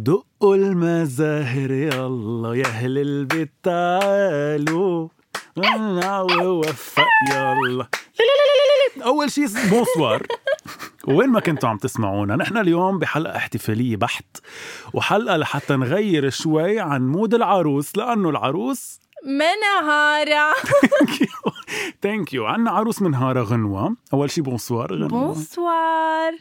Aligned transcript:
ودقوا 0.00 0.56
المزاهر 0.56 1.70
يلا 1.70 2.54
يا 2.54 2.66
أهل 2.66 2.98
البيت 2.98 3.52
تعالوا. 3.62 5.08
ووفق 5.56 7.06
يلا. 7.30 7.86
أول 9.04 9.30
شيء 9.30 9.46
bonsoir. 9.70 10.26
وين 11.08 11.28
ما 11.28 11.40
كنتوا 11.40 11.68
عم 11.68 11.76
تسمعونا 11.76 12.36
نحن 12.36 12.56
اليوم 12.56 12.98
بحلقة 12.98 13.36
احتفالية 13.36 13.96
بحت. 13.96 14.36
وحلقة 14.94 15.36
لحتى 15.36 15.76
نغير 15.76 16.30
شوي 16.30 16.80
عن 16.80 17.08
mood 17.08 17.34
العروس 17.34 17.96
لأنه 17.96 18.30
العروس 18.30 19.00
منهارة 19.26 20.54
thank 22.02 22.34
you 22.34 22.46
عنا 22.46 22.70
عروس 22.70 23.02
منهارة 23.02 23.42
غنوة. 23.42 23.96
أول 24.12 24.30
شي 24.30 24.40
bonsoir 24.40 24.94
غنوة. 24.94 25.08
bonsoir. 25.08 26.32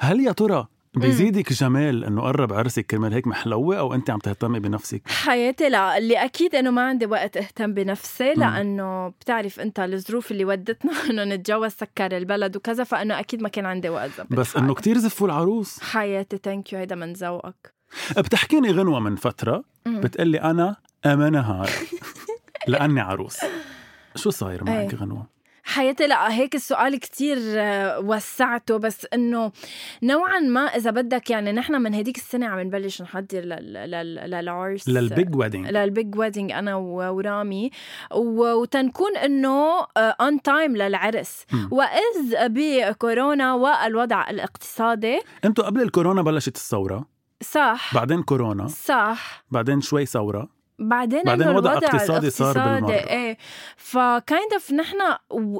هل 0.00 0.20
يا 0.20 0.32
ترى 0.32 0.66
بيزيدك 0.96 1.52
جمال 1.52 2.04
إنه 2.04 2.22
قرب 2.22 2.52
عرسك 2.52 2.86
كرمال 2.86 3.12
هيك 3.12 3.26
محلوة 3.26 3.78
أو 3.78 3.94
أنت 3.94 4.10
عم 4.10 4.18
تهتمي 4.18 4.60
بنفسك؟ 4.60 5.02
حياتي 5.08 5.68
لا 5.68 5.98
اللي 5.98 6.24
أكيد 6.24 6.54
إنه 6.54 6.70
ما 6.70 6.82
عندي 6.82 7.06
وقت 7.06 7.36
أهتم 7.36 7.74
بنفسي 7.74 8.32
لأنه 8.34 9.08
بتعرف 9.08 9.60
أنت 9.60 9.80
الظروف 9.80 10.30
اللي 10.30 10.44
ودتنا 10.44 10.92
إنه 11.10 11.24
نتجوز 11.24 11.70
سكر 11.70 12.16
البلد 12.16 12.56
وكذا 12.56 12.84
فإنه 12.84 13.20
أكيد 13.20 13.42
ما 13.42 13.48
كان 13.48 13.66
عندي 13.66 13.88
وقت 13.88 14.10
زبط. 14.18 14.26
بس 14.32 14.56
إنه 14.56 14.74
كتير 14.74 14.98
زفوا 14.98 15.26
العروس. 15.26 15.80
حياتي 15.80 16.36
thank 16.44 16.72
you 16.72 16.78
هيدا 16.78 16.94
من 16.94 17.12
ذوقك. 17.12 17.74
بتحكيني 18.18 18.70
غنوة 18.72 19.00
من 19.00 19.16
فترة 19.16 19.64
بتقلي 19.86 20.38
أنا 20.40 20.76
امانها 21.06 21.66
لأني 22.68 23.00
عروس. 23.00 23.38
شو 24.16 24.30
صاير 24.30 24.64
معك 24.64 24.92
أي. 24.92 24.98
غنوة؟ 24.98 25.35
حياتي 25.68 26.06
لا 26.06 26.32
هيك 26.32 26.54
السؤال 26.54 26.96
كتير 27.00 27.38
آه، 27.40 27.98
وسعته. 28.00 28.76
بس 28.76 29.06
إنه 29.14 29.52
نوعا 30.02 30.38
ما 30.38 30.60
إذا 30.60 30.90
بدك 30.90 31.30
يعني 31.30 31.52
نحن 31.52 31.72
من 31.82 31.94
هديك 31.94 32.16
السنة 32.16 32.46
عم 32.46 32.60
نبلش 32.60 33.02
نحضر 33.02 33.40
لل- 33.40 33.90
لل- 33.90 34.30
للعرس 34.30 34.88
لل 34.88 35.07
big 35.07 35.36
wedding 35.36 35.66
لل 35.66 35.87
big 35.87 36.18
wedding 36.18 36.52
أنا 36.52 36.74
ورامي. 36.74 37.70
وتنكون 38.14 39.16
إنه 39.16 39.86
on 39.96 40.42
time 40.42 40.76
للعرس. 40.76 41.44
وإذ 41.70 42.48
بكورونا 42.48 43.54
والوضع 43.54 44.30
الاقتصادي. 44.30 45.20
أنتوا 45.44 45.64
قبل 45.64 45.82
الكورونا 45.82 46.22
بلشت 46.22 46.56
الثورة؟ 46.56 47.06
صح. 47.42 47.94
بعدين 47.94 48.22
كورونا؟ 48.22 48.66
صح. 48.68 49.44
بعدين 49.50 49.80
شوي 49.80 50.06
ثورة؟ 50.06 50.55
بعدين 50.78 51.22
بعدين 51.22 51.48
الوضع 51.48 51.72
اقتصادي 51.72 52.30
صار 52.30 52.50
الاقتصادي، 52.50 52.80
بالمرة. 52.80 53.10
إيه. 53.10 53.38
ف 53.76 53.91
kind 53.91 54.52
of 54.52 54.72
نحن 54.72 54.96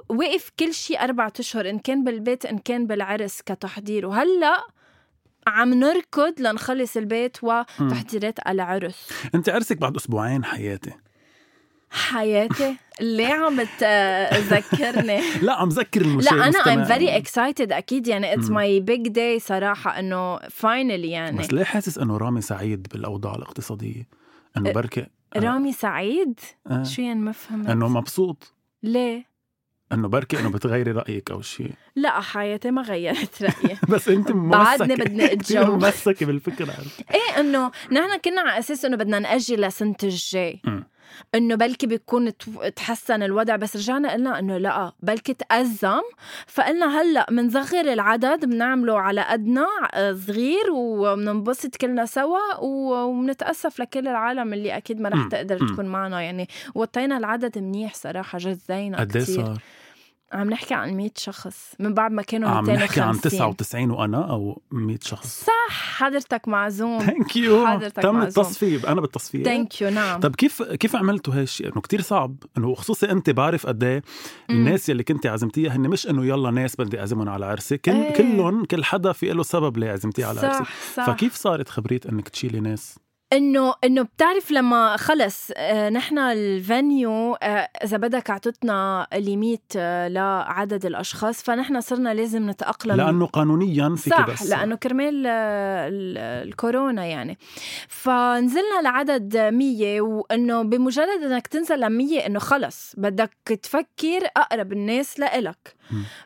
وقف 0.09 0.51
كل 0.59 0.75
شيء 0.75 1.05
أربع 1.05 1.31
أشهر 1.41 1.71
إن 1.71 1.79
كان 1.79 2.05
بالبيت 2.05 2.47
إن 2.47 2.59
كان 2.59 2.87
بالعرس 2.87 3.41
كتحضير. 3.43 4.07
وهلأ 4.07 4.67
عم 5.47 5.75
نركض 5.75 6.41
لنخلص 6.41 6.97
البيت 6.97 7.37
وتحضيرات 7.45 8.39
العرس. 8.49 9.09
أنت 9.35 9.49
عرسك 9.49 9.79
بعد 9.79 9.97
أسبوعين 9.97 10.45
حياتي. 10.45 10.93
حياتي؟ 11.91 12.77
ليه 13.01 13.33
عم 13.33 13.57
تذكرني 13.79 15.21
لا 15.43 15.53
عم 15.53 15.69
ذكر 15.69 16.01
المشاهد 16.01 16.35
لا 16.35 16.49
أنا 16.49 16.73
المستمع. 16.75 16.99
very 16.99 17.23
excited 17.23 17.73
أكيد. 17.73 18.07
يعني 18.09 18.37
مم. 18.37 18.59
my 18.59 18.83
big 18.91 19.13
day 19.13 19.39
صراحة 19.39 19.99
إنه 19.99 20.39
finally 20.39 21.05
يعني. 21.05 21.39
بس 21.39 21.53
ليه 21.53 21.65
حاسس 21.65 21.99
إنه 21.99 22.17
رامي 22.17 22.41
سعيد 22.41 22.87
بالأوضاع 22.93 23.35
الاقتصادية؟ 23.35 24.09
انه 24.57 24.73
بركي 24.73 25.07
رامي 25.37 25.73
سعيد؟ 25.73 26.41
آه. 26.67 26.83
شو 26.83 27.03
يعني 27.03 27.21
ما 27.21 27.33
فهمت؟ 27.33 27.69
إنه 27.69 27.89
مبسوط. 27.89 28.55
ليه؟ 28.83 29.37
إنه 29.93 30.09
بركي 30.09 30.41
إنه 30.41 30.51
بتغيري 30.51 30.91
رأيك 30.91 31.31
أو 31.31 31.43
شيء 31.43 31.73
لا 31.97 32.21
حياتي 32.21 32.71
ما 32.71 32.83
غيرت 32.83 33.43
رأيي. 33.43 33.79
بس 33.93 34.09
أنت 34.09 34.33
بعدني 34.33 34.95
ممسكة. 34.95 35.05
بدنا 35.05 35.27
كثير 35.35 35.63
اتجوز 35.63 35.85
ممسكة 35.85 36.27
بالفكرة. 36.27 36.75
إيه 37.15 37.41
إنه 37.41 37.71
نحن 37.93 38.17
كنا 38.25 38.41
على 38.41 38.59
أساس 38.59 38.85
إنه 38.85 38.97
بدنا 38.97 39.19
نأجل 39.19 39.61
لسنة 39.61 39.97
الجاي. 40.03 40.63
إنه 41.35 41.55
بلكي 41.55 41.87
بيكون 41.87 42.33
تحسن 42.77 43.23
الوضع 43.23 43.57
بس 43.57 43.77
رجعنا 43.77 44.13
قلنا 44.13 44.39
إنه 44.39 44.59
لا 44.59 44.93
بلكي 45.03 45.35
تأزم 45.35 46.01
فقلنا 46.47 47.01
هلأ 47.03 47.27
بنصغر 47.31 47.93
العدد 47.93 48.45
بنعمله 48.45 48.99
على 49.01 49.21
قدنا 49.21 49.67
آه، 49.95 50.13
صغير 50.13 50.71
وبننبسط 50.75 51.77
كلنا 51.77 52.07
سوا 52.07 52.57
و- 52.61 53.03
وبنتاسف 53.05 53.81
لكل 53.81 54.09
العالم 54.09 54.53
اللي 54.53 54.77
أكيد 54.77 55.01
ما 55.01 55.09
رح. 55.09 55.29
تقدر. 55.29 55.59
تكون 55.69 55.85
معنا 55.87 56.21
يعني 56.21 56.49
وطينا 56.75 57.17
العدد 57.19 57.59
منيح 57.59 57.95
صراحة 57.95 58.39
جزينا 58.39 58.99
إيه 58.99 59.05
كثير؟ 59.05 59.55
عم 60.33 60.51
نحكي 60.51 60.75
عن 60.75 60.97
100 60.97 61.11
شخص 61.17 61.75
من 61.79 61.95
بعد 61.95 62.13
ما 62.13 62.23
كانوا 62.23 62.49
عم 62.49 62.71
نحكي 62.71 63.01
عن 63.01 63.15
250 63.15 63.57
99 63.57 63.91
وأنا 63.91 64.31
أو 64.31 64.63
100 64.71 64.99
شخص 65.03 65.45
صح 65.45 65.97
حضرتك 65.97 66.49
معزوم 66.49 66.99
thank 66.99 67.37
you 67.37 67.67
حضرتك 67.67 68.03
تم 68.03 68.15
معزوم. 68.15 68.45
التصفيب 68.45 68.87
أنا 68.87 69.01
بالتصفية 69.01 69.45
thank 69.45 69.81
you 69.81 69.91
نعم 69.91 70.21
طب 70.21 70.37
كيف 70.37 70.63
كيف 70.63 70.97
عملتوا 70.97 71.35
هالشيء؟ 71.35 71.67
إنه 71.67 71.81
كتير 71.81 72.01
صعب 72.01 72.37
إنه 72.59 72.75
خصوصي 72.75 73.11
أنت 73.11 73.31
بعرف 73.31 73.67
قد 73.67 73.85
إيه. 73.85 74.03
الناس 74.51 74.89
يلي 74.89 75.03
كنت 75.03 75.27
عزمتيها 75.27 75.77
هن 75.77 75.81
مش 75.81 76.07
إنه 76.07 76.27
يلا 76.27 76.51
ناس 76.51 76.77
بدي 76.77 77.01
أعزمهم 77.01 77.29
على 77.29 77.47
عرسي 77.47 77.79
كل 77.79 77.93
إيه. 77.93 78.13
كلهم 78.13 78.65
كل 78.65 78.85
حدا 78.85 79.13
في 79.13 79.27
له 79.27 79.43
سبب 79.43 79.77
ليه 79.77 79.91
عزمتيه 79.91 80.27
على 80.27 80.41
عرسي 80.41 80.65
صح 80.65 80.71
صح 80.95 81.07
فكيف 81.07 81.35
صارت 81.35 81.69
خبريت 81.69 82.07
إنك 82.07 82.29
تشيلي 82.29 82.61
ناس؟ 82.61 83.06
إنه 83.33 83.75
إنه 83.85 84.03
بتعرف 84.03 84.51
لما 84.51 84.97
خلص 84.97 85.51
آه 85.57 85.89
نحن 85.89 86.19
ال 86.19 86.38
venue 86.38 87.35
آه 87.35 87.69
إذا 87.85 87.97
بدك 87.97 88.31
اعطتنا 88.31 89.07
limit 89.15 89.73
آه 89.77 90.09
لعدد 90.09 90.87
الأشخاص 90.87 91.43
فنحن 91.43 91.81
صرنا 91.81 92.15
لازم 92.15 92.51
نتأقلم. 92.51 92.97
لأنه 92.97 93.27
قانونيا 93.27 93.95
فيك 93.97 94.15
صح 94.15 94.31
بس. 94.31 94.51
لأنه 94.51 94.77
كرمال 94.77 95.27
ال- 95.27 96.49
الكورونا 96.49 97.05
يعني. 97.05 97.39
فنزلنا 97.89 98.83
لعدد 98.83 99.37
100 99.37 100.01
وإنه 100.01 100.63
بمجرد 100.63 101.23
إنك 101.23 101.47
تنزل 101.47 101.81
ل 101.81 101.89
100 101.91 102.27
إنه 102.27 102.39
خلص 102.39 102.95
بدك 102.97 103.31
تفكر 103.63 104.27
أقرب 104.37 104.73
الناس 104.73 105.21
لإلك. 105.21 105.77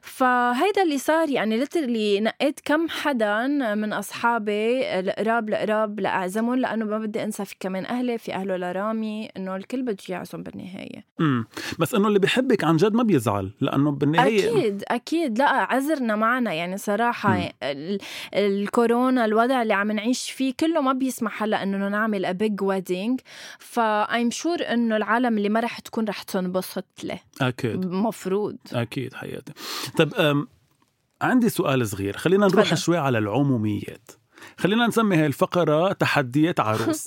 فهيدا 0.02 0.82
اللي 0.82 0.98
صار 0.98 1.30
يعني 1.30 1.56
literally 1.58 2.20
نقيت 2.20 2.60
كم 2.64 2.88
حدا 2.88 3.46
من 3.74 3.92
أصحابي 3.92 4.98
القراب 5.00 5.48
القراب 5.48 6.00
لأعزمهم 6.00 6.54
لأنه 6.54 6.84
ما 6.90 6.98
بدي 6.98 7.24
انسى 7.24 7.44
في 7.44 7.54
كمان 7.60 7.86
أهلي 7.86 8.18
في 8.18 8.34
أهله 8.34 8.56
لرامي 8.56 9.26
إنه 9.36 9.56
الكل 9.56 9.82
بده 9.82 9.96
يعزم 10.08 10.42
بالنهاية. 10.42 11.04
امم 11.20 11.46
بس 11.78 11.94
إنه 11.94 12.08
اللي 12.08 12.18
بحبك 12.18 12.64
عن 12.64 12.76
جد 12.76 12.94
ما 12.94 13.02
بيزعل 13.02 13.52
لأنه 13.60 13.90
بالنهاية 13.90 14.50
أكيد 14.58 14.82
أكيد. 14.88 15.38
لا 15.38 15.48
عذرنا 15.50 16.16
معنا. 16.16 16.52
يعني 16.52 16.76
صراحة 16.76 17.36
مم. 17.36 17.50
ال- 17.62 17.98
الكورونا 18.34 19.24
الوضع 19.24 19.62
اللي 19.62 19.74
عم 19.74 19.92
نعيش 19.92 20.30
فيه 20.30 20.54
كله 20.60 20.80
ما 20.80 20.92
بيسمح 20.92 21.42
هلأ 21.42 21.62
إنه 21.62 21.88
نعمل 21.88 22.24
a 22.24 22.32
big 22.32 22.62
wedding 22.62 23.20
ف 23.58 23.76
I'm 23.76 24.30
sure 24.30 24.58
إنه 24.62 24.96
العالم 24.96 25.38
اللي 25.38 25.48
ما 25.48 25.60
رح 25.60 25.78
تكون 25.78 26.04
رح 26.04 26.22
تنبسط 26.22 26.86
له. 27.04 27.20
أكيد. 27.40 27.86
مفروض. 27.86 28.56
أكيد 28.72 29.14
حياتي. 29.14 29.52
طب 29.96 30.14
أم 30.14 30.48
عندي 31.22 31.48
سؤال 31.48 31.86
صغير. 31.88 32.16
خلينا 32.16 32.46
نروح. 32.46 32.74
شوي 32.74 32.96
على 32.98 33.18
العموميات. 33.18 34.10
خلينا 34.58 34.86
نسمي 34.86 35.16
هاي 35.16 35.26
الفقرة 35.26 35.92
تحديات 35.92 36.60
عروس. 36.60 37.04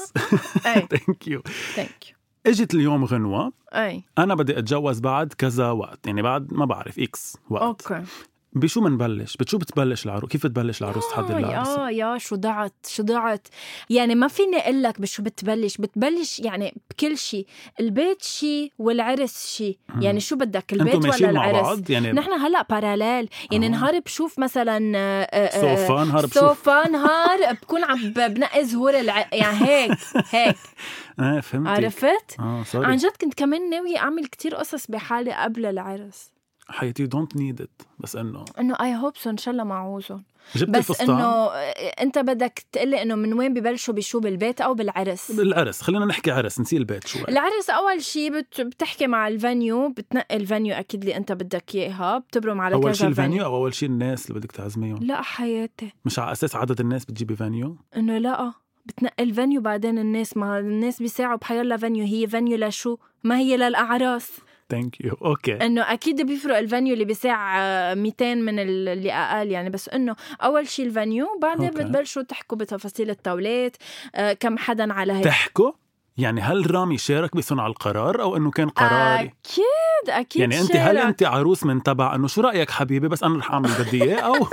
thank 0.64 1.28
you 1.28 1.42
thank 1.76 2.10
you 2.10 2.16
إجت 2.48 2.74
اليوم 2.74 3.06
غنوة. 3.06 3.54
أي. 3.74 4.04
أنا 4.18 4.36
بدي 4.36 4.60
أتجوز 4.60 5.00
بعد 5.00 5.34
كذا 5.34 5.72
وقت 5.72 6.08
يعني 6.08 6.22
بعد 6.22 6.54
ما 6.54 6.66
بعرف 6.66 7.00
X 7.00 7.38
وقت. 7.50 7.64
okay. 7.64 8.04
بشو 8.56 8.82
منبلش 8.82 9.38
بشو 9.38 9.58
بتبلش 9.58 10.06
العروس؟ 10.06 10.30
كيف 10.30 10.46
بتبلش 10.48 10.82
العروس 10.82 11.10
تحضر 11.10 11.36
آه 11.36 11.40
العرس 11.40 11.68
يا 11.78 11.90
يا 11.90 12.18
شو 12.18 12.36
ضعت 12.36 12.74
شو 12.88 13.04
ضعت 13.04 13.48
يعني 13.90 14.16
ما 14.16 14.28
فيني 14.28 14.58
أقول 14.58 14.84
لك 14.84 15.02
بشو 15.02 15.24
بتبلش. 15.24 15.78
بتبلش 15.78 16.40
يعني 16.40 16.76
بكل 16.90 17.18
شيء 17.18 17.48
البيت 17.80 18.22
شيء 18.24 18.72
والعرس 18.80 19.46
شيء 19.48 19.78
يعني 20.02 20.20
شو 20.20 20.36
بدك 20.36 20.74
البيت 20.74 20.96
ولا 20.96 21.08
ماشيين 21.08 21.34
مع 21.34 21.50
العرس؟ 21.50 21.68
بعض؟ 21.68 21.90
يعني 21.90 22.12
نحن 22.12 22.32
هلا 22.32 22.62
parallèle 22.70 23.30
يعني 23.52 23.66
آه. 23.66 23.70
نهار 23.70 24.00
بشوف 24.00 24.40
مثلا 24.40 24.98
آه، 24.98 25.24
آه، 25.24 25.76
سوفا 25.86 26.04
نهار 26.04 26.26
بشوف. 26.26 26.34
سوفا 26.40 26.90
نهار 26.90 27.54
بكون 27.54 27.84
عم 27.84 28.14
بنقي 28.14 28.66
زهور 28.66 29.00
الع... 29.00 29.28
يعني 29.34 29.58
هيك 29.68 29.92
هيك. 30.32 30.56
آه 31.20 31.40
فهمت 31.40 31.68
عرفت؟ 31.68 32.40
آه 32.40 32.64
sorry 32.64 32.86
عن 32.86 32.98
جد 32.98 33.12
كنت 33.22 33.34
كمان 33.34 33.70
ناوية 33.70 33.98
أعمل 33.98 34.26
كتير 34.26 34.56
قصص 34.56 34.88
بحالي 34.88 35.32
قبل 35.34 35.66
العرس. 35.66 36.33
حياتي. 36.70 37.06
don't 37.06 37.36
need 37.36 37.62
it 37.62 37.82
بس 38.00 38.16
إنه 38.16 38.46
إنه 38.60 38.76
I 38.82 38.96
hope 38.96 39.18
so 39.18 39.30
إن 39.30 39.38
شاء 39.38 39.52
الله 39.52 39.64
معوزهم 39.64 40.24
جبت 40.56 40.70
بس 40.70 40.78
الفستان. 40.78 41.10
إنه 41.10 41.48
أنت 42.02 42.20
بدك 42.20 42.66
تقلي 42.72 43.02
إنه 43.02 43.16
من 43.16 43.34
وين 43.34 43.54
ببلشوا 43.54 43.94
بشو 43.94 44.20
بالبيت 44.20 44.62
أو 44.62 44.74
بالعرس؟ 44.74 45.32
بالعرس. 45.32 45.82
خلينا 45.82 46.06
نحكي 46.06 46.32
عرس 46.32 46.60
نسي 46.60 46.78
البيت 46.78 47.08
شوي 47.08 47.24
العرس 47.30 47.70
أول 47.70 48.02
شيء 48.02 48.40
بت... 48.40 48.62
بتحكي 48.62 49.08
مع 49.08 49.28
ال 49.28 49.38
venue 49.38 49.90
بتنقي 49.90 50.36
ال 50.36 50.42
venue 50.42 50.76
أكيد 50.76 51.02
اللي 51.04 51.18
أنت 51.18 51.32
بدك 51.32 51.76
إياها. 51.76 52.18
بتبرم 52.18 52.62
على 52.62 52.76
أول 52.76 52.96
شيء 52.96 53.08
ال 53.08 53.12
venue 53.12 53.32
venue. 53.32 53.46
أو 53.46 53.56
أول 53.56 53.74
شيء 53.74 53.90
الناس 53.90 54.28
اللي 54.28 54.40
بدك 54.40 54.52
تعزميهم؟ 54.52 54.98
لا 54.98 55.22
حياتي. 55.22 55.94
مش 56.06 56.20
على 56.20 56.32
أساس 56.32 56.56
عدد 56.56 56.80
الناس 56.80 57.06
بتجيبي 57.06 57.36
venue؟ 57.36 57.78
إنه 57.98 58.18
لا. 58.18 58.54
بتنقي 58.86 59.24
ال 59.24 59.30
venue 59.30 59.62
بعدين 59.62 60.00
الناس 60.00 60.38
ما 60.38 60.60
الناس 60.60 61.02
بيساعوا 61.02 61.38
بحيالله 61.38 61.78
venue. 61.78 62.06
هي 62.06 62.28
venue 62.28 62.58
لشو؟ 62.58 62.98
ما 63.24 63.38
هي 63.38 63.58
للأعراس. 63.58 64.32
thank 64.70 65.02
you 65.02 65.14
okay 65.26 65.54
إنه 65.54 65.82
أكيد 65.94 66.22
بيفرق 66.22 66.58
ال 66.58 66.64
venue 66.64 66.94
اللي 66.94 67.06
بيساع 67.06 67.60
آه، 67.62 67.94
200 67.94 68.36
من 68.36 68.60
ال- 68.60 68.88
اللي 68.90 69.12
أقل 69.14 69.48
يعني. 69.52 69.70
بس 69.70 69.90
إنه 69.90 70.16
أول 70.44 70.68
شيء 70.68 70.86
ال 70.86 70.93
venue 70.93 71.28
بعدين. 71.42 71.70
بتبلشوا 71.70 72.22
تحكوا 72.22 72.58
بتفاصيل 72.58 73.10
الطاولات 73.10 73.78
آه، 74.16 74.34
كم 74.34 74.58
حدا 74.58 74.94
على 74.94 75.14
هيك. 75.14 75.24
تحكوا؟ 75.24 75.72
يعني 76.18 76.42
هل 76.42 76.76
رامي 76.76 76.98
شارك 76.98 77.36
بصنع 77.36 77.68
القرار 77.68 78.22
أو 78.22 78.38
أنه 78.38 78.52
كان 78.52 78.70
قراري 78.70 79.34
أكيد 79.46 80.10
أكيد 80.10 80.42
يعني 80.42 80.62
أنت 80.62 80.76
هل. 80.76 80.98
أنت 80.98 81.24
عروس 81.24 81.64
من 81.64 81.84
تبع 81.84 82.16
أنه 82.16 82.28
شو 82.28 82.42
رأيك 82.42 82.72
حبيبي 82.72 83.08
بس 83.08 83.24
أنا 83.24 83.38
رح 83.38 83.52
أعمل 83.52 83.70
بدي 83.80 84.04
اياه 84.04 84.20
أو 84.20 84.34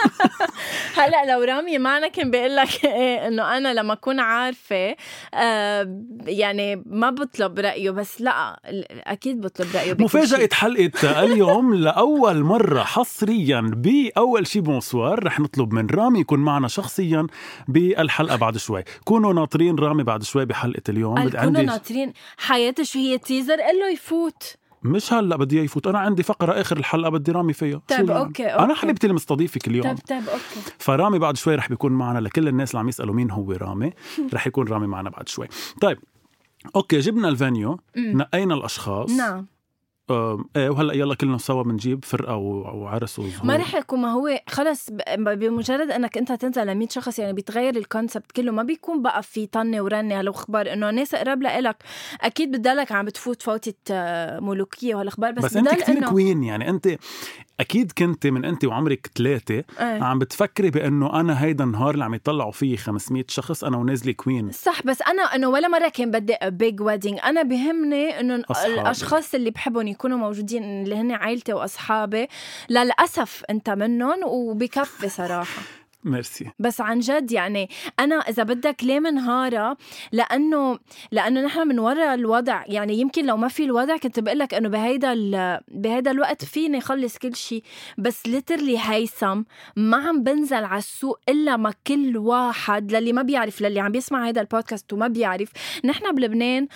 هلا 0.97 1.33
لو 1.33 1.43
رامي 1.43 1.79
معنا 1.79 2.09
كان 2.09 2.31
بيقول 2.31 2.57
لك 2.57 2.85
إيه 2.85 3.29
إنه 3.29 3.57
أنا 3.57 3.75
لما 3.75 3.93
أكون 3.93 4.21
عارفة 4.21 4.97
آه 5.35 6.03
يعني 6.27 6.83
ما 6.87 7.11
بطلب 7.11 7.59
رأيه 7.59 7.91
بس 7.91 8.21
لا 8.21 8.61
أكيد 9.07 9.41
بطلب 9.41 9.69
رأيه 9.75 9.93
شيء. 10.27 10.53
حلقة 10.53 11.25
اليوم 11.25 11.75
لأول 11.85 12.45
مرة 12.45 12.83
حصريا 12.83 13.61
بأول 13.61 14.47
شي 14.47 14.61
bonsoir 14.61 15.25
رح 15.25 15.41
نطلب 15.41 15.73
من 15.75 15.87
رامي 15.87 16.21
يكون 16.21 16.39
معنا 16.41 16.69
شخصيا 16.69 17.27
بالحلقة 17.69 18.37
بعد 18.37 18.57
شوي 18.57 18.85
كونوا 19.05 19.33
ناطرين 19.33 19.79
رامي 19.79 20.03
بعد 20.03 20.23
شوي 20.23 20.45
بحلقة 20.45 20.83
اليوم 20.89 21.19
عندي 21.57 21.73
ناطرين 21.73 22.13
حياتي 22.37 22.85
شو 22.85 22.99
هي 22.99 23.19
teaser 23.19 23.61
قال 23.61 23.77
له 23.77 23.91
يفوت. 23.91 24.57
مش 24.83 25.13
هلا 25.13 25.37
بدي 25.37 25.57
إياه 25.57 25.65
يفوت 25.65 25.87
أنا 25.87 25.99
عندي 25.99 26.23
فقرة 26.23 26.61
آخر 26.61 26.77
الحلقة 26.77 27.11
بدي 27.11 27.33
رامي 27.33 27.53
فيها. 27.53 27.83
طيب،؟ 27.89 28.11
okay، 28.11 28.45
okay. 28.45 28.65
أنا 28.65 28.75
حبيبتي 28.75 29.07
اللي 29.07 29.15
مستضيفك 29.15 29.69
اليوم 29.69 29.85
طيب 29.85 29.99
طيب 30.09 30.29
أوكي. 30.29 30.73
فرامي 30.79 31.19
بعد 31.19 31.37
شوي 31.37 31.55
رح 31.55 31.69
بيكون 31.69 31.93
معنا 31.93 32.19
لكل 32.19 32.49
الناس 32.49 32.71
اللي 32.71 32.81
عم 32.81 32.89
يسألوا 32.89 33.15
مين 33.15 33.31
هو 33.31 33.53
رامي. 33.53 33.93
رح 34.35 34.47
يكون 34.47 34.69
رامي 34.69 34.87
معنا 34.87 35.11
بعد 35.11 35.29
شوي. 35.29 35.49
طيب 35.81 35.99
okay 36.77 36.99
جبنا 36.99 37.29
ال 37.29 37.36
venue. 37.36 37.81
نقينا 37.97 38.55
الأشخاص. 38.55 39.11
نعم. 39.11 39.47
إيه 40.11 40.71
وهلأ 40.71 40.95
يلا 40.95 41.15
كلنا 41.15 41.39
سوا 41.39 41.63
بنجيب 41.63 42.05
فرقة 42.05 42.37
وعرس 42.37 43.19
وزهور 43.19 43.47
ما 43.47 43.57
رح 43.57 43.75
يكون 43.75 44.01
ما 44.01 44.13
هو 44.13 44.41
خلص 44.49 44.91
بمجرد 45.19 45.91
أنك 45.91 46.19
أنت 46.19 46.33
تنزل 46.33 46.67
ل 46.67 46.75
100 46.75 46.89
شخص 46.89 47.19
يعني 47.19 47.33
بيتغير 47.33 47.77
ال 47.77 47.84
concept 47.84 48.33
كله. 48.33 48.53
ما 48.53 48.63
بيكون 48.63 49.03
بقى 49.03 49.23
في 49.23 49.47
طنة 49.47 49.83
ورنة 49.83 50.19
هالاخبار 50.21 50.73
إنه 50.73 50.91
ناس 50.91 51.15
قراب 51.15 51.43
لإلك. 51.43 51.77
أكيد 52.21 52.51
بتضلك 52.51 52.93
عم 52.93 53.05
بتفوت 53.05 53.43
فوتة 53.43 53.75
آه، 53.91 54.41
ملوكية 54.41 54.95
وهالأخبار 54.95 55.33
بس, 55.33 55.45
بس, 55.45 55.57
أنت 55.57 55.69
كثير 55.69 55.99
إنه 55.99 56.11
queen 56.11 56.43
يعني. 56.43 56.69
أنت 56.71 56.89
أكيد 57.61 57.93
كنت 57.93 58.27
من 58.27 58.45
أنت 58.45 58.65
وعمرك 58.65 59.11
ثلاثة. 59.19 59.55
إيه. 59.55 60.03
عم 60.03 60.19
بتفكري 60.19 60.71
بأنه 60.71 61.21
أنا 61.21 61.45
هيدا 61.45 61.65
النهار 61.65 61.91
اللي 61.95 62.05
عم 62.05 62.15
يطلعوا 62.15 62.53
فيه 62.53 62.77
500 62.77 63.25
شخص 63.29 63.65
أنا 63.65 63.77
ونازلة 63.77 64.13
queen 64.13 64.53
صح 64.53 64.83
بس 64.83 65.03
أنا 65.03 65.23
إنه 65.23 65.49
ولا 65.49 65.69
مرة 65.69 65.89
كان 65.89 66.11
بدي 66.11 66.37
big 66.45 66.81
wedding 66.81 67.19
أنا 67.25 67.43
بهمني 67.43 68.21
إنه. 68.21 68.45
الأشخاص 68.67 69.35
اللي 69.35 69.51
بحبهم 69.51 69.87
يكونوا 69.89 70.19
موجودين 70.19 70.63
اللي 70.63 70.97
هن 70.97 71.13
عائلتي 71.13 71.53
وأصحابي. 71.53 72.27
للأسف 72.71 73.45
أنت 73.51 73.71
منهم 73.71 74.19
وبكفي 74.25 75.09
صراحة. 75.09 75.63
ميرسي 76.05 76.51
بس 76.59 76.81
عن 76.81 76.99
جد 76.99 77.33
يعني 77.33 77.69
أنا 78.01 78.15
إذا 78.15 78.43
بدك 78.43 78.85
ليه 78.85 79.01
منهارة؟ 79.01 79.77
لأنه 80.13 80.79
لأنه 81.13 81.41
نحن 81.41 81.69
من 81.69 81.79
وراء 81.79 82.15
الوضع. 82.15 82.65
يعني 82.67 82.95
يمكن 82.95 83.27
لو 83.27 83.37
ما 83.37 83.49
في 83.49 83.65
الوضع 83.65 83.97
كنت 83.97 84.21
بقول 84.21 84.39
لك 84.39 84.55
إنه 84.55 84.69
بهيدا 84.69 85.15
بهيدا 85.69 86.11
الوقت 86.11 86.45
فيني 86.45 86.79
اخلص 86.79 87.19
كل 87.19 87.37
شيء 87.37 87.63
بس 87.99 88.27
ليترلي 88.27 88.79
هيثم 88.79 89.43
ما 89.77 89.97
عم 89.97 90.23
بنزل 90.23 90.65
على 90.65 90.79
السوق 90.79 91.21
إلا 91.29 91.57
ما 91.57 91.73
كل 91.87 92.17
واحد 92.17 92.93
للي 92.93 93.13
ما 93.13 93.23
بيعرف 93.23 93.61
للي 93.61 93.81
عم 93.81 93.93
بيسمع 93.93 94.27
هيدا 94.27 94.41
البودكاست 94.41 94.93
وما 94.93 95.09
بيعرف. 95.09 95.49
نحن 95.85 96.15
بلبنان 96.15 96.69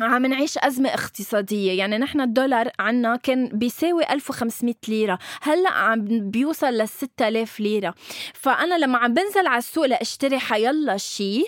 عم 0.00 0.26
نعيش 0.26 0.58
أزمة 0.58 0.88
اقتصادية. 0.88 1.72
يعني 1.78 1.98
نحن 1.98 2.20
الدولار 2.20 2.70
عنا 2.78 3.16
كان 3.16 3.48
بيساوي 3.48 4.02
1500 4.12 4.74
ليرة. 4.88 5.18
هلأ 5.42 5.70
عم 5.70 6.04
بيوصل 6.30 6.66
لل 6.66 6.88
6000 6.88 7.60
ليرة. 7.60 7.94
فأنا 8.34 8.78
لما 8.78 8.98
عم 8.98 9.14
بنزل 9.14 9.46
على 9.46 9.58
السوق 9.58 9.86
لأشتري 9.86 10.38
حيلا 10.38 10.96
شيء 10.96 11.46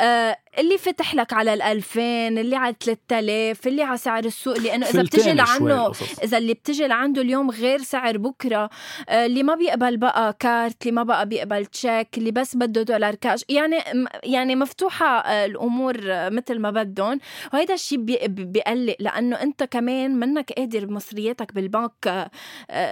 آه 0.00 0.36
اللي 0.58 0.78
فتح 0.78 1.14
لك 1.14 1.32
على 1.32 1.54
ال 1.54 1.62
2000 1.62 2.00
اللي 2.28 2.56
على 2.56 2.74
3000 2.80 3.66
اللي 3.66 3.82
على 3.82 3.98
سعر 3.98 4.24
السوق 4.24 4.58
لأنه 4.58 4.86
إذا 4.86 5.02
بتجي 5.02 5.32
لعنده. 5.32 5.92
إذا 6.24 6.38
اللي 6.38 6.54
بتجي 6.54 6.86
لعنده 6.86 7.22
اليوم 7.22 7.50
غير 7.50 7.78
سعر 7.78 8.16
بكرة 8.18 8.70
آه، 9.08 9.26
اللي 9.26 9.42
ما 9.42 9.54
بيقبل 9.54 9.96
بقى 9.96 10.36
card 10.38 10.82
اللي 10.82 10.92
ما 10.92 11.02
بقى 11.02 11.28
بيقبل 11.28 11.66
check 11.66 12.08
اللي 12.18 12.30
بس 12.30 12.56
بده 12.56 12.82
دولار 12.82 13.14
كاش 13.14 13.44
يعني 13.48 13.78
يعني 14.24 14.56
مفتوحة 14.56 15.06
آه، 15.18 15.46
الأمور 15.46 15.96
مثل 16.06 16.58
ما 16.58 16.70
بدهم. 16.70 17.20
وهيدا 17.52 17.74
الشيء 17.74 17.89
بي- 17.96 18.28
بيقلق 18.28 18.96
لأنه 19.00 19.36
أنت 19.36 19.62
كمان 19.62 20.18
منك 20.18 20.52
قادر 20.52 20.90
مصرياتك 20.90 21.54
بالبنك 21.54 22.06
آه، 22.06 22.30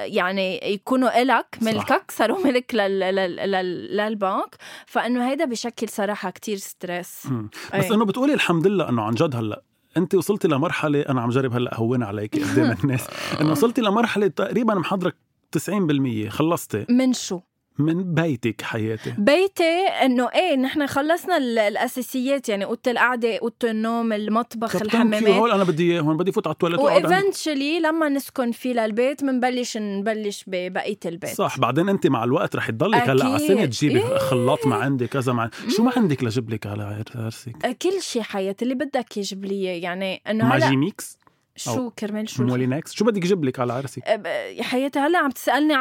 يعني 0.05 0.73
يكونوا 0.73 1.23
إلك 1.23 1.59
ملكك 1.63 2.11
صاروا 2.11 2.45
ملك 2.47 2.75
لل- 2.75 3.01
لل- 3.01 3.37
لل- 3.51 3.97
للبنك. 3.97 4.57
فإنه 4.87 5.31
هيدا 5.31 5.45
بشكل 5.45 5.89
صراحة 5.89 6.31
كتير 6.31 6.57
stress. 6.57 7.27
مم. 7.27 7.51
بس 7.75 7.85
أي. 7.85 7.95
إنه 7.95 8.05
بتقولي 8.05 8.35
الحمد 8.35 8.67
لله 8.67 8.89
إنه 8.89 9.03
عن 9.03 9.15
جد 9.15 9.37
هلأ 9.37 9.63
انت 9.97 10.15
وصلتي 10.15 10.49
لمرحلة 10.49 11.01
أنا 11.01 11.21
عم 11.21 11.31
جرب 11.31 11.53
هلأ 11.55 11.75
اهون 11.75 12.03
عليك 12.03 12.43
قدام 12.45 12.77
الناس 12.85 13.07
إنه 13.41 13.51
وصلتي 13.51 13.81
لمرحلة 13.81 14.27
تقريبا 14.27 14.75
محضرك 14.75 15.15
90% 15.57 16.29
خلصتي. 16.29 16.87
من 16.91 17.13
شو؟ 17.13 17.41
من 17.79 18.15
بيتك 18.15 18.63
حياتي 18.63 19.15
بيتي 19.19 19.87
إنه 20.05 20.29
إيه 20.35 20.57
نحن 20.57 20.87
خلصنا 20.87 21.37
ال- 21.37 21.59
الأساسيات 21.59 22.49
يعني 22.49 22.65
أوضة 22.65 22.79
القعدة 22.91 23.37
أوضة 23.37 23.55
النوم 23.65 24.13
المطبخ. 24.13 24.77
الحمامات 24.83 25.23
هول 25.29 25.51
أنا 25.51 25.65
بدي 25.65 26.01
هون 26.01 26.17
بدي 26.17 26.33
فوت 26.33 26.47
على 26.47 26.53
التواليت. 26.55 26.81
و 26.81 26.90
eventually 26.90 27.81
لما 27.81 28.09
نسكن 28.09 28.53
فيه 28.53 28.73
للبيت 28.73 29.25
بنبلش 29.25 29.77
نبلش 29.77 30.45
ببقية 30.47 30.99
البيت 31.07 31.31
صح 31.35 31.59
بعدين 31.59 31.89
أنت 31.89 32.07
مع 32.07 32.25
الوقت 32.25 32.57
رح 32.57 32.71
تضلك 32.71 33.09
هلأ 33.11 33.25
على. 33.25 33.39
سنة 33.39 33.65
تجيبي 33.65 33.99
إيه. 33.99 34.19
خلاط 34.19 34.67
ما 34.67 34.77
عندي 34.77 35.07
كذا 35.07 35.33
ما 35.33 35.43
عندي. 35.43 35.57
شو 35.77 35.83
ما 35.83 35.93
عندك 35.97 36.25
لجيب 36.25 36.51
لك 36.51 36.67
على 36.67 37.05
عرسك 37.17 37.77
كل 37.83 38.03
شيء 38.03 38.23
حياتي 38.23 38.65
اللي 38.65 38.75
بدك 38.75 39.17
يجيب 39.17 39.45
لي. 39.45 39.65
يعني 39.81 40.23
إنه 40.31 40.49
ماجي 40.49 40.65
هلأ 40.65 40.77
ميكس 40.77 41.18
شو 41.59 41.91
كرمال 41.91 42.29
شو 42.29 42.43
Moulinex 42.45 42.93
شو 42.93 43.05
بدك 43.05 43.25
أجيب 43.25 43.45
لك 43.45 43.61
على 43.61 43.73
عرسك 43.73 44.03
ب- 44.11 44.27
يا 44.57 44.63
حياتي 44.63 44.99
هلأ 44.99 45.19
عم 45.19 45.31
تسألني 45.31 45.75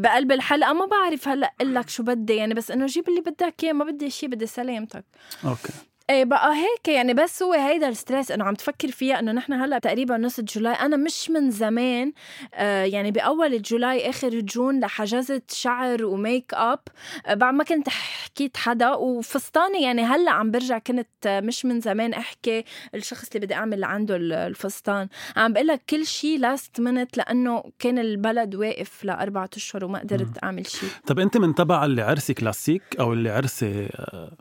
بقلب 0.00 0.32
الحلقة 0.32 0.72
ما 0.72 0.86
بعرف 0.86 1.28
هلأ 1.28 1.52
أقول 1.60 1.74
لك 1.74 1.88
شو 1.88 2.02
بدي 2.02 2.34
يعني 2.36 2.54
بس 2.54 2.70
إنه 2.70 2.86
جيب 2.86 3.08
اللي 3.08 3.20
بدك 3.20 3.54
إياه 3.64 3.72
ما 3.72 3.84
بدي 3.84 4.10
شيء 4.10 4.28
بدي 4.28 4.46
سلامتك. 4.46 5.04
okay. 5.44 5.72
إيه 6.10 6.24
بقى 6.24 6.54
هيك 6.54 6.88
يعني. 6.88 7.14
بس 7.14 7.42
هو 7.42 7.52
هيدا 7.52 7.88
ال 7.88 7.94
stress 7.94 8.30
إنه 8.30 8.44
عم 8.44 8.54
تفكر 8.54 8.88
فيها 8.90 9.18
إنه 9.18 9.32
نحن 9.32 9.52
هلأ 9.52 9.78
تقريبا 9.78 10.16
نص 10.16 10.40
July. 10.40 10.74
أنا 10.74 10.96
مش 10.96 11.30
من 11.30 11.50
زمان 11.50 12.12
آه 12.54 12.84
يعني 12.84 13.10
بأول 13.10 13.62
July 13.62 14.10
آخر 14.10 14.28
June 14.40 14.80
لحجزت 14.80 15.50
شعر 15.50 16.04
وميك 16.04 16.54
أب 16.54 16.78
آه 17.26 17.34
بعد 17.34 17.54
ما 17.54 17.64
كنت 17.64 17.88
حكيت 17.88 18.56
حدا. 18.56 18.90
وفستاني 18.94 19.82
يعني 19.82 20.02
هلأ 20.02 20.30
عم 20.30 20.50
برجع 20.50 20.78
كنت 20.78 21.08
آه 21.26 21.40
مش 21.40 21.64
من 21.64 21.80
زمان 21.80 22.12
أحكي 22.12 22.64
الشخص 22.94 23.28
اللي 23.34 23.46
بدي 23.46 23.54
أعمل 23.54 23.84
عنده 23.84 24.16
ال- 24.16 24.32
الفستان. 24.32 25.08
عم 25.36 25.52
بقول 25.52 25.66
لك 25.66 25.82
كل 25.90 26.06
شيء 26.06 26.38
last 26.38 26.80
minute 26.80 27.16
لأنه 27.16 27.64
كان 27.78 27.98
البلد 27.98 28.54
واقف 28.54 29.04
لأربعة 29.04 29.50
أشهر 29.56 29.84
وما 29.84 29.98
قدرت 29.98 30.44
أعمل 30.44 30.66
شيء 30.66 30.88
طب 31.06 31.18
أنت 31.18 31.36
من 31.36 31.54
تبع 31.54 31.84
اللي 31.84 32.02
عرسي 32.02 32.34
كلاسيك 32.34 32.82
أو 33.00 33.12
اللي 33.12 33.30
عرسي 33.30 33.88
آه، 33.94 34.32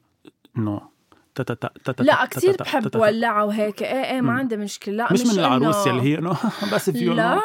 انه 0.58 0.91
لا 2.00 2.26
كثير 2.26 2.56
بحب 2.60 2.96
ولعه 2.96 3.46
وهيك 3.46 3.84
إيه 3.84 4.04
إيه 4.14 4.22
ما. 4.22 4.34
عندي 4.34 4.58
مشكله 4.58 4.96
لا 4.96 5.14
مش 5.14 5.22
من 5.22 5.28
إنه- 5.28 5.38
العروس 5.38 5.88
يلي 5.88 6.02
هي 6.02 6.18
انه 6.18 6.38
بس 6.74 6.90
فيو 6.90 7.14
لا 7.14 7.40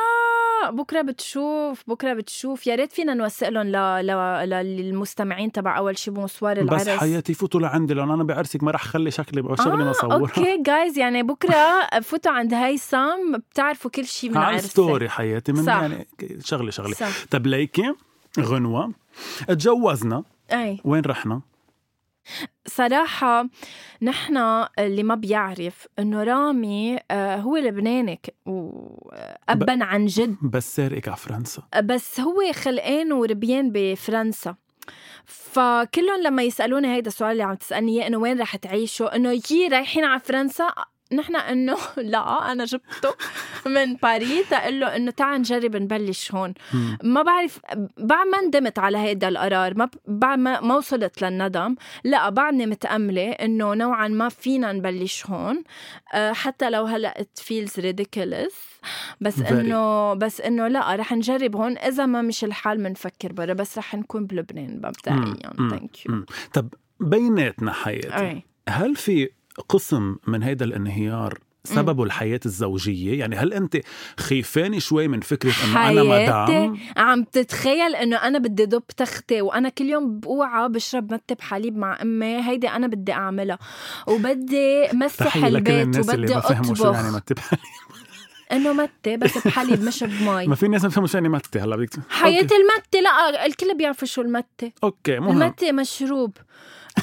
بكره 0.71 1.03
بتشوف 1.03 1.83
بكره 1.87 2.15
بتشوف 2.15 2.67
يا 2.67 2.75
ريت 2.75 2.93
فينا 2.93 3.15
نوثق 3.15 3.49
لهم 3.49 3.67
ل... 3.67 4.07
ل... 4.07 4.51
للمستمعين 4.51 5.53
تبع 5.53 5.79
اول 5.79 5.99
شي 5.99 6.11
bonsoir 6.11 6.57
العرس 6.57 6.83
بس 6.83 6.89
حياتي 6.89 7.35
فوتوا 7.35 7.61
لعندي 7.61 7.95
لأن 7.95 8.11
أنا 8.11 8.25
بعرسك 8.25 8.63
ما 8.63 8.71
رح 8.71 8.85
خلي 8.85 9.11
شكلي 9.11 9.57
شغلي 9.57 9.85
ما 9.85 9.91
اصورها 9.91 10.17
okay 10.17 10.63
جايز 10.63 10.99
يعني 10.99 11.23
بكره 11.23 11.87
فوتوا 12.03 12.33
عند 12.33 12.55
هيثم 12.55 13.37
بتعرفوا 13.53 13.91
كل 13.91 14.05
شيء 14.05 14.31
من 14.31 14.37
عرسي 14.37 14.65
ال 14.65 14.72
story 14.72 15.09
حياتي 15.09 15.53
من 15.53 15.65
صح. 15.65 15.73
يعني 15.73 16.07
شغلي 16.45 16.71
صح. 16.73 17.25
طب 17.31 17.47
ليكي 17.47 17.95
غنوة 18.41 18.93
تجوزنا 19.49 20.25
اي 20.53 20.81
وين 20.85 21.03
رحنا؟ 21.03 21.41
صراحة 22.67 23.49
نحن 24.03 24.37
اللي 24.79 25.03
ما 25.03 25.15
بيعرف 25.15 25.87
إنه 25.99 26.23
رامي 26.23 26.99
آه، 27.11 27.37
هو 27.37 27.57
لبناني 27.57 28.21
وابا 28.47 29.85
عن 29.85 30.07
جد. 30.07 30.37
بس 30.43 30.77
سارقك 30.77 31.09
على 31.09 31.17
فرنسا. 31.17 31.63
بس 31.83 32.21
هو 32.21 32.53
خلقان 32.53 33.13
وربيان 33.13 33.71
بفرنسا. 33.75 34.55
فكلهم 35.25 36.23
لما 36.23 36.43
يسألوني 36.43 36.95
هيدا 36.95 37.09
السؤال 37.09 37.33
اللي 37.33 37.43
عم 37.43 37.55
تسألني 37.55 37.93
إياه 37.93 38.07
إنه 38.07 38.19
وين 38.19 38.41
رح 38.41 38.57
تعيشوا؟ 38.57 39.17
إنه 39.17 39.33
يي 39.51 39.69
رايحين 39.69 40.05
على 40.05 40.21
فرنسا 40.21 40.69
نحن 41.13 41.37
إنه 41.37 41.77
لا 41.97 42.53
أنا 42.53 42.65
جبته 42.65 43.15
من 43.67 43.95
باريس. 43.95 44.49
تقول 44.49 44.81
له 44.81 44.97
إنه 44.97 45.11
تعال 45.11 45.39
نجرب 45.41 45.77
نبلش 45.77 46.35
هون. 46.35 46.55
ما 47.03 47.23
بعرف 47.23 47.61
بعد 47.99 48.27
ما 48.27 48.41
ندمت 48.41 48.79
على 48.79 48.99
هيدا 48.99 49.29
القرار 49.29 49.75
ما 49.79 49.89
بعد 50.07 50.39
ما, 50.39 50.61
ما 50.61 50.77
وصلت 50.77 51.23
للندم 51.23 51.75
لا 52.05 52.29
بعدني 52.29 52.67
متأملة 52.67 53.31
إنه 53.31 53.75
نوعا 53.75 54.09
ما 54.09 54.29
فينا 54.29 54.73
نبلش 54.73 55.27
هون. 55.27 55.63
أه، 56.15 56.33
حتى 56.33 56.71
لو 56.71 56.85
هلأ 56.85 57.15
it 57.19 57.41
feels 57.43 57.83
ridiculous. 57.83 58.55
بس. 59.21 59.39
إنه 59.41 60.15
بس 60.15 60.41
إنه 60.41 60.69
لا 60.69 60.97
رح 60.97 61.13
نجرب 61.13 61.57
هون. 61.57 61.79
إذا 61.79 62.07
ما 62.07 62.23
مش 62.23 62.45
الحال 62.45 62.79
بنفكر 62.79 63.33
برا 63.33 63.53
بس 63.53 63.79
رح 63.79 63.95
نكون 63.95 64.27
بلبنان 64.27 64.77
مبدئيا. 64.77 65.37
thank 65.71 66.07
you. 66.07 66.25
طب 66.53 66.75
بيناتنا 67.01 67.73
حياتي 67.73 68.43
هل 68.69 68.97
في 68.97 69.29
قسم 69.69 70.17
من 70.27 70.43
هيدا 70.43 70.65
الانهيار 70.65 71.39
سببه 71.67 72.05
الحياة 72.05 72.41
الزوجية؟ 72.47 73.19
يعني 73.19 73.37
هل 73.37 73.53
أنت 73.53 73.77
خيفانة 74.21 74.79
شوي 74.79 75.09
من 75.09 75.21
فكرة 75.21 75.53
أنه 75.65 75.91
أنا 75.91 76.03
مدام؟ 76.03 76.79
عم 76.97 77.25
تتخيل 77.25 77.95
إنه 77.97 78.17
أنا 78.17 78.39
بدي 78.39 78.67
ضب 78.67 78.83
تختي 78.97 79.43
وأنا 79.43 79.69
كل 79.69 79.85
يوم 79.85 80.21
بوعى 80.21 80.69
بشرب 80.69 81.13
متة 81.13 81.35
بحليب 81.35 81.77
مع 81.77 82.03
أمي 82.03 82.49
هيدي 82.49 82.69
أنا 82.69 82.87
بدي 82.87 83.13
أعملها. 83.13 83.59
وبدي 84.07 84.89
مسح 84.93 85.37
البيت 85.37 85.99
وبدي 85.99 86.35
شو 86.75 86.93
يعني 86.93 87.11
متة 87.11 87.35
بحليب. 87.35 87.61
إنه 88.53 88.73
متة 88.73 89.17
بس 89.17 89.39
بحليب 89.47 89.83
مش 89.85 90.05
بمي. 90.05 90.47
ما 90.51 90.55
في 90.55 90.69
ناس 90.69 90.83
ما 90.83 90.89
بفهموا 90.89 91.09
شو 91.09 91.17
يعني 91.17 91.29
متة 91.29 91.59
هلا 91.59 91.77
بدك 91.77 91.91
حياتي 92.09 92.55
المتة 92.55 93.01
لا 93.01 93.47
الكل 93.47 93.77
بيعرفوا 93.77 94.09
شو 94.09 94.21
المتة 94.21 94.73
okay 94.85 95.19
مهم 95.19 95.43
المتة 95.43 95.73
مشروب. 95.73 96.37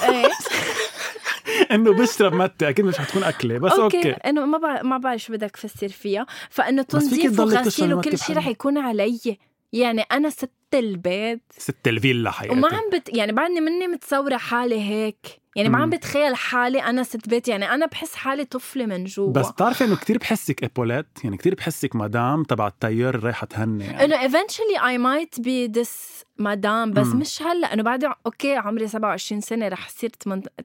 إيه. 0.03 0.29
إنه 1.71 1.93
بشرب 1.93 2.33
متة 2.33 2.69
أكيد 2.69 2.85
مش 2.85 2.97
حتكون 2.97 3.23
أكلة 3.23 3.57
بس 3.57 3.71
okay, 3.71 3.97
okay. 3.97 4.09
إنه 4.11 4.45
ما 4.45 4.57
بعرف 4.57 4.83
ما 4.83 4.97
بعرف 4.97 5.21
شو 5.21 5.33
بدك 5.33 5.51
تفسر 5.51 5.87
فيها. 5.87 6.25
فإنه 6.49 6.81
تنظيف 6.81 7.39
وغسيل 7.39 7.93
وكل 7.93 8.17
شيء 8.17 8.37
رح. 8.37 8.47
يكون 8.47 8.77
علي. 8.77 9.37
يعني 9.73 10.01
أنا 10.01 10.29
ست 10.29 10.49
البيت 10.73 11.41
ست 11.57 11.87
الفيلا 11.87 12.31
حياتي 12.31 12.53
وما 12.53 12.67
عم 12.67 12.89
بت 12.93 13.17
يعني 13.17 13.31
بعدني 13.31 13.61
مني 13.61 13.87
متصورة 13.87 14.37
حالي 14.37 14.81
هيك 14.81 15.43
يعني 15.55 15.69
ما. 15.69 15.77
عم 15.77 15.89
بتخيل 15.89 16.35
حالي 16.35 16.81
أنا 16.83 17.03
ست 17.03 17.29
بيت 17.29 17.47
يعني 17.47 17.73
أنا 17.73 17.85
بحس 17.85 18.15
حالي 18.15 18.45
طفلة 18.45 18.85
من 18.85 19.03
جوا 19.03 19.31
بس 19.31 19.49
بتعرفي 19.49 19.83
إنه 19.83 19.95
كتير 19.95 20.17
بحسك 20.17 20.63
épaulettes 20.63 21.05
يعني 21.23 21.37
كتير 21.37 21.55
بحسك 21.55 21.95
مدام 21.95 22.43
تبع 22.43 22.67
ال 22.67 22.73
tailleur 22.73 23.23
رايحة 23.23 23.47
تهني 23.47 23.85
يعني. 23.85 24.03
إنه 24.05 24.27
eventually 24.27 24.79
I 24.79 24.97
might 24.97 25.43
be 25.43 25.79
this 25.81 26.23
مدام 26.39 26.91
بس 26.91 27.07
مم. 27.07 27.19
مش 27.19 27.41
هلأ 27.41 27.73
إنه 27.73 27.83
بعد 27.83 28.03
okay 28.25 28.55
عمري 28.55 28.87
27 28.87 29.41
سنة 29.41 29.67
رح 29.67 29.89
صير 29.89 30.11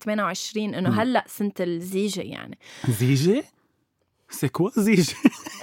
28 0.04 0.74
إنه. 0.74 1.02
هلأ 1.02 1.24
سنة 1.26 1.52
الزيجة 1.60 2.20
يعني 2.20 2.58
زيجة؟ 2.88 3.44
c'est 4.30 4.53
quoi 4.53 4.70
زيجه 4.76 5.14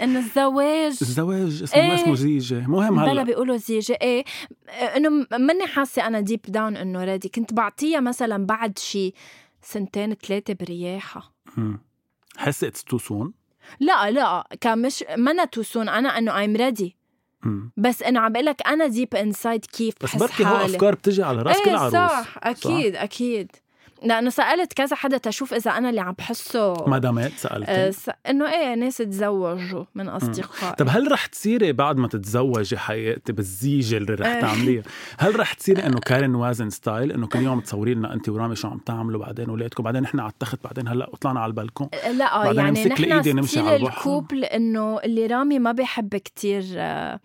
انه 0.01 0.19
الزواج. 0.19 0.97
الزواج 1.01 1.63
اسمه 1.63 1.81
ما 1.81 1.95
إيه. 1.95 2.03
اسمه 2.03 2.15
زيجة. 2.15 2.67
مهم 2.67 2.95
بلا 2.95 3.11
هلا 3.11 3.23
بيقولوا 3.23 3.57
زيجة. 3.57 3.97
إيه. 4.01 4.25
إنه 4.95 5.09
ماني 5.31 5.67
حاسة 5.67 6.07
أنا 6.07 6.19
deep 6.19 6.41
down 6.47 6.77
إنه 6.77 7.03
ready 7.03 7.29
كنت 7.29 7.53
بعطيها 7.53 7.99
مثلا 7.99 8.45
بعد 8.45 8.77
شي 8.79 9.13
سنتين 9.61 10.13
ثلاثة 10.13 10.53
برياحة. 10.53 11.33
مم. 11.57 11.79
حاسه 12.37 12.67
it's 12.67 12.83
too 12.83 12.97
soon 12.97 13.33
لا 13.79 14.11
لا. 14.11 14.47
كان 14.61 14.81
مش 14.81 15.03
منا 15.17 15.45
too 15.45 15.64
soon 15.64 15.89
أنا 15.89 16.17
إنه 16.17 16.37
I'm 16.37 16.55
ready 16.55 16.95
بس 17.77 18.03
إنه 18.03 18.19
عم 18.19 18.31
بقول 18.33 18.45
لك 18.45 18.67
أنا 18.67 18.87
deep 18.87 19.15
inside 19.15 19.65
كيف 19.65 19.95
بس 20.03 20.15
بركي 20.15 20.45
هو 20.45 20.55
أفكار 20.55 20.95
بتجي 20.95 21.23
على 21.23 21.41
رأس 21.41 21.57
كل 21.61 21.69
إيه 21.69 21.77
عروس. 21.77 21.93
صح. 21.93 22.35
أكيد 22.37 22.95
صح. 22.95 23.01
أكيد. 23.01 23.51
لأنه 24.05 24.29
سألت 24.29 24.73
كذا 24.73 24.95
حدا 24.95 25.17
تشوف 25.17 25.53
إذا 25.53 25.71
أنا 25.71 25.89
اللي 25.89 26.01
عم 26.01 26.13
بحسه 26.17 26.73
مدامات 26.87 27.31
سالتي 27.31 27.71
آه، 27.71 27.91
س... 27.91 28.09
إنه 28.29 28.53
إيه 28.53 28.75
ناس 28.75 28.97
تزوجوا 28.97 29.83
من 29.95 30.09
أصدقائي 30.09 30.75
طب 30.75 30.87
هل 30.89 31.11
رح 31.11 31.25
تصيري 31.25 31.73
بعد 31.73 31.97
ما 31.97 32.07
تتزوجي 32.07 32.77
حياتي 32.77 33.33
بالزيجة 33.33 33.97
اللي 33.97 34.13
رح 34.13 34.27
إيه. 34.27 34.41
تعمليها 34.41 34.83
هل 35.19 35.39
رح 35.39 35.53
تصيري 35.53 35.85
إنه 35.85 35.99
كارين 35.99 36.35
وازن 36.35 36.69
style 36.69 37.11
إنه 37.11 37.27
كل 37.27 37.39
يوم 37.39 37.59
تصوري 37.59 37.93
لنا 37.93 38.13
انت 38.13 38.29
ورامي 38.29 38.55
شو 38.55 38.67
عم 38.67 38.77
تعملوا 38.77 39.19
بعدين 39.19 39.49
اولادكم 39.49 39.83
بعدين 39.83 40.01
نحن 40.01 40.19
على 40.19 40.29
التخت 40.29 40.59
بعدين 40.63 40.87
هلأ 40.87 41.09
وطلعنا 41.09 41.39
على 41.39 41.49
البلكون 41.49 41.89
لا 42.17 42.43
بعدين 42.43 42.59
يعني 42.59 43.33
نحن 43.33 43.45
still. 43.45 43.87
ال 43.87 43.95
couple 43.95 44.43
إنه 44.43 44.99
اللي 44.99 45.27
رامي 45.27 45.59
ما 45.59 45.71
بيحب 45.71 46.15
كتير 46.15 46.63
آه، 46.75 47.19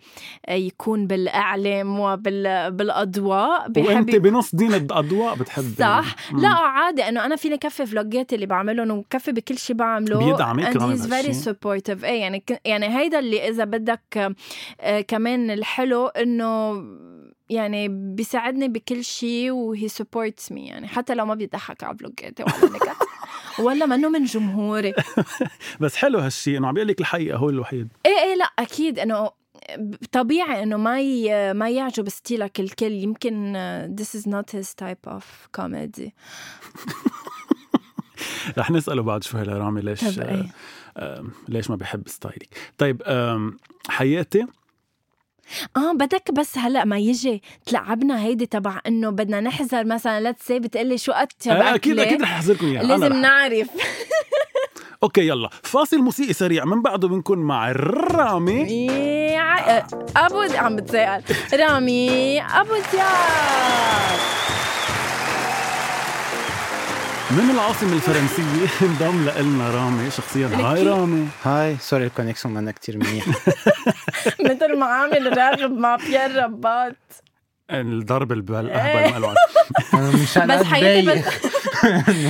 يكون 0.49 1.07
بالأعلام 1.07 1.99
وبالاضواء 1.99 3.71
وانت 3.77 4.15
بنص 4.15 4.55
دين 4.55 4.73
الأضواء 4.73 5.35
بتحبي 5.35 5.75
صح. 5.79 6.15
لا 6.33 6.70
عادي 6.71 7.09
إنه 7.09 7.25
أنا 7.25 7.35
فيني 7.35 7.57
كفي 7.57 7.85
فلوجات 7.85 8.33
اللي 8.33 8.45
بعملهم 8.45 8.91
وكفي 8.91 9.31
بكل 9.31 9.57
شيء 9.57 9.75
بعمله. 9.75 10.31
بيدعمك 10.31 10.73
and 10.77 10.81
رامي 10.81 10.97
he's 10.97 11.01
very 11.01 11.09
بهالشي. 11.09 11.53
supportive. 11.53 12.03
إيه 12.03 12.21
يعني 12.21 12.43
يعني 12.65 12.97
هيدا 12.99 13.19
اللي 13.19 13.47
إذا 13.49 13.63
بدك 13.63 14.35
آه، 14.81 15.01
كمان 15.01 15.51
الحلو 15.51 16.07
إنه 16.07 16.83
يعني 17.49 17.87
بيساعدني 17.87 18.67
بكل 18.67 19.03
شيء 19.03 19.51
و 19.51 19.87
he 19.87 20.00
supports 20.00 20.51
me 20.51 20.67
يعني 20.67 20.87
حتى 20.87 21.15
لو 21.15 21.25
ما 21.25 21.35
بيضحك 21.35 21.83
على 21.83 21.97
فلوجاتي 21.97 22.43
ولا 22.43 22.73
نكت 22.73 22.97
ولا 23.59 23.85
منه 23.85 24.09
من 24.09 24.23
جمهوري. 24.23 24.93
بس 25.79 25.95
حلو 25.95 26.19
هالشيء 26.19 26.57
إنه 26.57 26.67
عم 26.67 26.73
بيقول 26.73 26.87
لك 26.87 26.99
الحقيقة 26.99 27.37
هو 27.37 27.49
الوحيد. 27.49 27.87
إيه 28.05 28.19
إيه 28.29 28.35
لا 28.35 28.45
أكيد 28.59 28.99
إنه 28.99 29.29
طبيعي 30.11 30.63
إنه 30.63 30.77
ما 30.77 31.01
ي... 31.01 31.53
ما 31.53 31.69
يعجب 31.69 32.09
style 32.09 32.51
ك 32.51 32.59
الكل. 32.59 32.91
يمكن 32.91 33.55
آه، 33.55 33.95
this 33.99 34.19
is 34.19 34.23
not 34.27 34.57
his 34.59 34.67
type 34.85 35.11
of 35.11 35.23
comedy. 35.61 36.09
رح 38.57 38.71
نسأله 38.71 39.01
بعد 39.01 39.23
شوي 39.23 39.43
لرامي 39.43 39.81
ليش 39.81 40.19
إيه 40.19 40.45
آه 40.97 41.25
ليش 41.47 41.69
ما 41.69 41.75
بيحب 41.75 42.07
style 42.07 42.40
ك 42.40 42.47
طيب 42.77 43.01
آم، 43.05 43.57
حياتي؟ 43.89 44.45
آه 45.77 45.91
بدك 45.93 46.31
بس 46.31 46.57
هلأ 46.57 46.85
ما 46.85 46.97
يجي. 46.97 47.41
تلعبنا 47.65 48.21
هيدي 48.23 48.45
تبع 48.45 48.79
إنه 48.87 49.09
بدنا 49.09 49.39
نحذر 49.41 49.85
مثلا 49.85 50.21
let's 50.21 50.31
say 50.31 50.59
بتقلي 50.59 50.97
شو 50.97 51.11
اطيب 51.11 51.51
آه 51.53 51.75
أكيد؟ 51.75 51.99
أكيد 51.99 52.21
رح 52.21 52.31
أحذركم 52.33 52.65
إياها. 52.65 52.83
لازم 52.83 53.03
رح- 53.03 53.15
نعرف. 53.17 53.69
okay 55.03 55.27
يلا. 55.27 55.49
فاصل 55.63 55.97
موسيقي 55.97 56.33
سريع. 56.33 56.65
من 56.65 56.81
بعده 56.81 57.07
بنكون 57.07 57.37
مع 57.37 57.71
رامي. 57.71 58.87
أبو 60.17 60.43
د- 60.45 60.55
عم 60.55 60.75
بتسأل. 60.75 61.23
رامي 61.53 62.41
أبو 62.41 62.73
دياب 62.91 64.19
من 67.31 67.49
العاصمة 67.49 67.93
الفرنسية. 67.93 68.67
انضم 68.87 69.29
لنا 69.39 69.69
رامي 69.75 70.11
شخصيا. 70.11 70.47
hi 70.47 70.83
رامي. 70.83 71.27
hi 71.43 71.77
sorry 71.79 72.05
ال 72.05 72.10
connexion 72.10 72.53
منا 72.53 72.71
كتير 72.71 72.97
منيح. 72.97 73.25
مثل 74.49 74.77
ما 74.79 74.85
عامل 74.85 75.37
راغب 75.37 75.71
مع 75.71 75.95
بيير 75.95 76.35
رباط 76.43 76.95
الضرب 77.71 78.31
البال 78.31 78.69
إيه. 78.69 79.23
مشان 79.93 80.47
بس 80.57 80.63
حياتي 80.65 80.99
أتبين. 81.11 81.23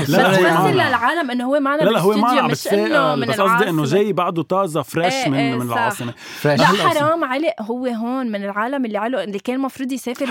بس 0.02 0.10
لا، 0.10 0.30
بس 0.30 0.38
هو 0.38 0.44
بس 0.44 0.52
معنا. 0.52 0.72
للعالم 0.90 1.32
إنه 1.32 1.46
هو 1.46 1.60
معنا 1.60 1.82
لا 1.82 1.90
لا 1.90 2.00
هو 2.00 2.12
عم 2.12 2.20
مش 2.20 2.40
إنه 2.40 2.48
بتسائل 2.48 3.16
من 3.20 3.28
بس 3.28 3.42
قصدي 3.42 3.70
إنه. 3.70 3.84
جاي 3.84 4.14
بعده 4.14 4.44
طازة 4.44 4.82
fresh 4.82 5.13
إيه، 5.14 5.30
من 5.30 5.38
إيه، 5.38 5.56
من 5.56 5.90
fresh. 6.16 6.60
لا 6.60 6.66
حرام 6.66 7.24
عليه 7.24 7.56
هو 7.62 7.86
هون 7.86 8.32
من 8.32 8.44
العالم 8.44 8.86
اللي 8.86 8.98
علق 8.98 9.22
اللي 9.22 9.40
كان 9.40 9.56
المفروض 9.56 9.92
يسافر 9.92 10.26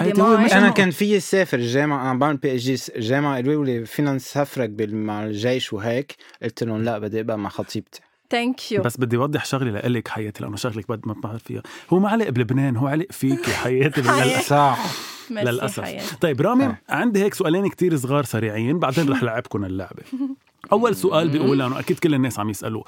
مش 0.44 0.52
أنا 0.52 0.68
كان 0.70 0.90
في 0.90 1.20
سافر 1.20 1.58
الجامعة 1.58 2.08
عم 2.08 2.18
بعمل 2.18 2.36
PhD 2.36 2.76
الجامعة 2.96 3.34
قالوا 3.34 3.64
لي 3.64 3.84
فينا 3.86 4.12
نسافرك 4.12 4.70
مع 4.78 5.24
الجيش 5.24 5.72
وهيك 5.72 6.16
قلت 6.42 6.64
لهم 6.64 6.82
لا 6.82 6.98
بدي 6.98 7.20
أبقى 7.20 7.38
مع 7.38 7.48
خطيبتي 7.48 8.00
thank 8.30 8.72
you 8.72 8.82
بس 8.82 8.96
بدي 8.96 9.16
اوضح 9.16 9.44
شغله 9.44 9.70
لإلك 9.70 10.08
حياتي 10.08 10.42
لأنه 10.42 10.56
شغلك 10.56 10.88
بد 10.88 11.00
ما 11.08 11.12
بعرف 11.14 11.42
فيها. 11.42 11.62
هو 11.92 11.98
ما 11.98 12.08
علق 12.08 12.28
بلبنان 12.28 12.76
هو 12.76 12.86
علق 12.86 13.06
فيك 13.12 13.48
يا 13.48 13.52
حياتي. 13.62 14.00
للأسف. 14.00 14.78
للأسف. 15.30 16.14
طيب 16.20 16.40
رامي 16.40 16.64
آه. 16.64 16.78
عندي 16.88 17.22
هيك 17.22 17.34
سؤالين 17.34 17.68
كتير 17.68 17.96
صغار 17.96 18.24
سريعين 18.24 18.78
بعدين 18.78 19.08
رح 19.08 19.22
لعبكم 19.22 19.64
اللعبة. 19.64 20.02
أول 20.72 20.96
سؤال 20.96 21.28
بيقول 21.28 21.58
لأنه 21.58 21.78
أكيد 21.78 21.98
كل 21.98 22.14
الناس 22.14 22.38
عم 22.38 22.50
يسألوه 22.50 22.84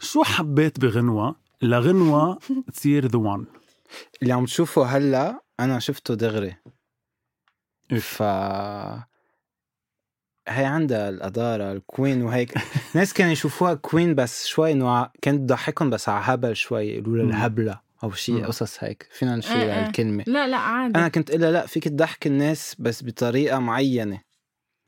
شو 0.00 0.22
حبيت 0.22 0.80
بغنوة؟ 0.80 1.36
لغنوة 1.62 2.38
تصير 2.72 3.06
the 3.06 3.18
one 3.18 3.44
اللي 4.22 4.32
عم 4.32 4.44
تشوفه 4.44 4.84
هلأ 4.84 5.40
أنا 5.60 5.78
شفته 5.78 6.14
دغري؟ 6.14 6.56
ف 8.00 8.22
هي 10.48 10.64
عندها 10.64 11.08
ال 11.08 11.19
drama 11.19 11.72
queen 11.72 12.22
وهيك 12.22 12.54
ناس 12.94 13.12
كانوا 13.12 13.32
يشوفوها 13.32 13.74
queen 13.74 14.14
بس 14.14 14.46
شوي 14.46 14.72
إنه 14.72 15.08
كانت 15.22 15.40
تضحكهم 15.40 15.90
بس 15.90 16.08
على 16.08 16.20
هبل 16.24 16.56
شوي 16.56 16.88
يقولوا 16.88 17.24
لها. 17.26 17.36
الهبلة 17.36 17.80
أو. 18.04 18.10
شيء 18.10 18.46
قصص 18.46 18.84
هيك 18.84 19.08
فينا 19.10 19.36
نشيل 19.36 19.56
إيه، 19.56 19.62
إيه. 19.74 19.86
هالكلمة 19.86 20.24
لا 20.26 20.48
لا 20.48 20.56
عادي 20.56 20.98
أنا 20.98 21.08
كنت 21.08 21.30
قلها 21.30 21.50
لا 21.50 21.66
فيك 21.66 21.84
تضحك 21.84 22.26
الناس 22.26 22.76
بس 22.78 23.04
بطريقة 23.04 23.58
معينة. 23.58 24.26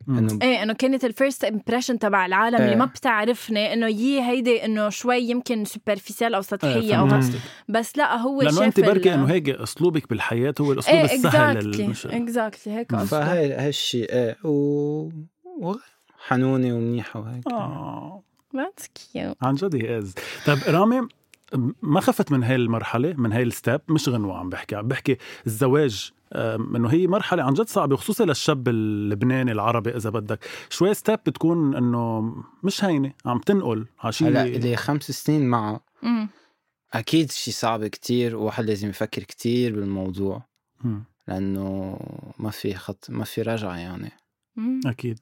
إنه 0.09 0.39
إيه 0.43 0.63
إنه 0.63 0.73
كانت 0.73 1.05
ال 1.05 1.11
first 1.11 1.45
impression 1.45 1.99
تبع 1.99 2.27
العالم 2.27 2.57
إيه. 2.57 2.65
اللي 2.65 2.77
ما 2.77 2.85
بتعرفني 2.85 3.73
إنه 3.73 3.87
يي 3.87 4.23
هيدي 4.23 4.65
إنه 4.65 4.89
شوي 4.89 5.19
يمكن 5.19 5.65
superficielle 5.65 6.35
أو 6.35 6.43
سطحية 6.43 6.95
أو 6.95 7.05
هيك. 7.05 7.15
قصدك. 7.15 7.39
بس 7.69 7.99
لا 7.99 8.17
هو 8.17 8.43
لأنه 8.43 8.65
انت 8.65 8.81
بركي 8.81 9.15
إنه 9.15 9.31
هيك 9.31 9.49
أسلوبك 9.49 10.09
بالحياة 10.11 10.55
هو 10.61 10.73
الأسلوب 10.73 10.97
إيه 10.97 11.05
السهل 11.05 11.57
اكزاكتلي. 11.57 12.17
اكزاكتلي 12.17 12.75
هيك 12.75 12.97
فهي 12.97 13.53
هالشيء 13.55 14.13
إيه 14.13 14.37
و... 14.45 15.09
و... 15.63 15.75
حنونة 16.27 16.75
ومنيحة 16.75 17.21
وهيك. 17.21 17.53
آه. 17.53 18.23
that's 18.57 18.87
cute 18.87 19.37
عن 19.43 19.55
جد 19.55 19.75
he 19.75 19.99
is 19.99 20.15
طيب 20.47 20.59
رامي 20.69 21.09
ما 21.83 22.01
خفت 22.01 22.33
من 22.33 22.43
هاي 22.43 22.57
المرحلة 22.57 23.15
من 23.19 23.33
هاي 23.33 23.43
ال 23.43 23.50
step 23.50 23.81
مش 23.89 24.09
غنوة 24.09 24.39
عم 24.39 24.49
بحكي 24.49 24.77
عم 24.77 24.89
بحكي 24.89 25.17
الزواج 25.47 26.13
إنه 26.33 26.89
هي 26.89 27.07
مرحلة 27.07 27.43
عن 27.43 27.55
جد 27.55 27.67
صعبة 27.67 27.97
خصوصا 27.97 28.25
للشاب 28.25 28.69
اللبناني 28.69 29.53
العربي 29.53 29.97
إذا 29.97 30.11
بدك. 30.11 30.45
شوي 30.71 30.95
step 30.95 31.21
بتكون 31.27 31.77
إنه 31.77 32.35
مش 32.63 32.85
هينة 32.85 33.13
عم 33.27 33.39
تنقل 33.39 33.87
على 34.01 34.13
شيء 34.13 34.29
هلا 34.29 34.45
اللي 34.45 34.77
خمس 34.77 35.11
سنين 35.11 35.49
معه. 35.49 35.81
امم 36.05 36.29
أكيد 36.93 37.33
شيء 37.33 37.55
صعب 37.55 37.87
كتير 37.87 38.37
وواحد 38.37 38.65
لازم 38.65 38.89
يفكر 38.89 39.23
كتير 39.23 39.75
بالموضوع. 39.75 40.43
مم. 40.85 41.05
لأنه 41.29 41.99
ما 42.39 42.51
في 42.51 42.75
خط 42.75 43.07
ما 43.11 43.25
في 43.25 43.43
رجعة 43.43 43.77
يعني. 43.77 44.13
أكيد. 44.87 45.19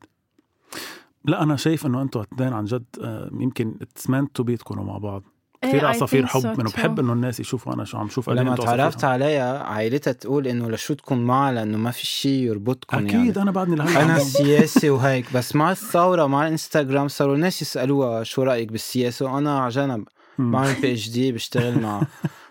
لا 1.24 1.42
أنا 1.42 1.56
شايف 1.56 1.86
إنه 1.86 2.02
أنتم 2.02 2.20
اثنين 2.20 2.52
عن 2.52 2.64
جد 2.64 2.84
آه، 3.02 3.30
يمكن 3.40 3.74
it's 3.82 4.06
meant 4.10 4.26
to 4.34 4.42
be 4.42 4.56
تكونوا 4.56 4.84
مع 4.84 4.98
بعض 4.98 5.22
إيه، 5.64 5.70
كثير 5.70 5.86
عصافير 5.86 6.26
حب 6.26 6.60
إنه 6.60 6.70
بحب 6.70 7.00
إنه 7.00 7.12
الناس 7.12 7.40
يشوفوا 7.40 7.74
أنا 7.74 7.84
شو 7.84 7.98
عم 7.98 8.08
شوف 8.08 8.30
لما 8.30 8.56
تعرفت 8.56 9.02
حب. 9.02 9.08
عليها 9.10 9.62
عائلتها 9.62 10.12
تقول 10.12 10.46
إنه 10.46 10.70
لشو 10.70 10.94
تكون 10.94 11.24
معها 11.24 11.52
لأنه 11.52 11.78
ما 11.78 11.90
في 11.90 12.06
شيء 12.06 12.32
يربطكم 12.42 12.96
أكيد 12.98 13.14
يعني 13.14 13.42
أنا 13.42 13.50
بعدني 13.50 13.76
لهلا 13.76 14.02
أنا 14.02 14.18
سياسي 14.18 14.90
وهيك 14.90 15.32
بس 15.34 15.56
مع 15.56 15.70
الثورة 15.70 16.26
مع 16.26 16.42
الإنستغرام 16.46 17.08
صاروا 17.08 17.34
الناس 17.34 17.62
يسألوها 17.62 18.22
شو 18.24 18.42
رأيك 18.42 18.72
بالسياسة 18.72 19.26
وأنا 19.26 19.58
على 19.58 19.68
جنب. 19.68 20.08
بعمل 20.38 20.74
PhD 20.80 21.32
بشتغل 21.32 21.80
مع 21.80 22.02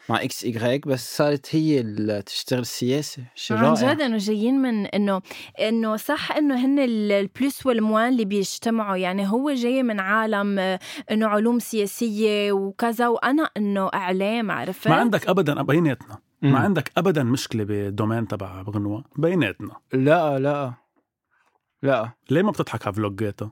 مع 0.10 0.24
إكس 0.24 0.44
ايغريك 0.44 0.88
بس 0.88 1.18
صارت 1.18 1.56
هي 1.56 1.80
اللي 1.80 2.22
تشتغل 2.22 2.66
سياسة. 2.66 3.24
شيء 3.36 3.58
عن 3.58 3.74
جد 3.74 4.02
إنه 4.02 4.18
جايين 4.18 4.62
من 4.62 4.86
إنه 4.86 5.22
إنه 5.60 5.96
صح 5.96 6.32
إنه 6.32 6.66
هن 6.66 6.80
ال- 6.80 7.12
ال 7.12 7.23
plus 7.23 7.66
وال 7.66 7.79
moins 7.79 8.12
اللي 8.14 8.26
بيجتمعوا. 8.26 8.96
يعني 8.98 9.28
هو 9.28 9.52
جاي 9.52 9.84
من 9.84 10.00
عالم 10.00 10.60
آه، 10.60 10.80
إنه 11.12 11.28
علوم 11.28 11.60
سياسية 11.60 12.52
وكذا 12.52 13.08
وأنا 13.08 13.50
إنه 13.58 13.90
إعلام 13.94 14.52
عرفت؟ 14.52 14.88
ما 14.88 14.96
عندك 14.96 15.28
ابدا 15.30 15.62
بيناتنا. 15.64 16.18
ما. 16.42 16.60
عندك 16.60 16.92
ابدا 16.98 17.24
مشكلة 17.24 17.64
بالدومين 17.64 18.28
تبع 18.28 18.62
غنوة 18.62 19.04
بيناتنا. 19.16 19.72
لا 19.94 20.40
لا 20.40 20.74
لا. 21.84 22.12
ليه 22.30 22.42
ما 22.42 22.52
بتضحك 22.52 22.86
على 22.88 22.96
فلوجاتها؟ 22.96 23.52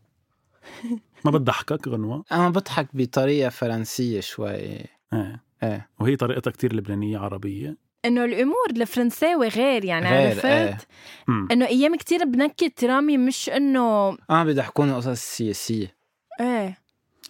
ما 1.26 1.32
بتضحكك 1.38 1.88
غنوة؟ 1.88 2.24
أنا 2.32 2.50
بضحك 2.50 2.88
بطريقة 2.94 3.50
فرنسية 3.50 4.20
شوي. 4.20 4.50
إيه. 5.14 5.44
إيه. 5.64 5.90
وهي 6.00 6.16
طريقتها 6.16 6.52
كتير 6.52 6.76
لبنانية 6.76 7.18
عربية. 7.18 7.78
إنه 8.06 8.26
الأمور 8.26 8.70
الفرنساوي 8.72 9.48
غير 9.48 9.86
يعني 9.86 10.10
غير، 10.10 10.46
عرفت؟ 10.46 10.88
مم. 11.28 11.48
إنه 11.52 11.68
أيام 11.68 11.96
كتير 11.96 12.26
بنكت 12.26 12.84
رامي 12.84 13.18
مش 13.18 13.50
إنه 13.50 14.18
أنا 14.30 14.44
بيضحكوني 14.44 14.94
قصص 14.94 15.20
سياسية. 15.20 15.96
إيه. 16.42 16.78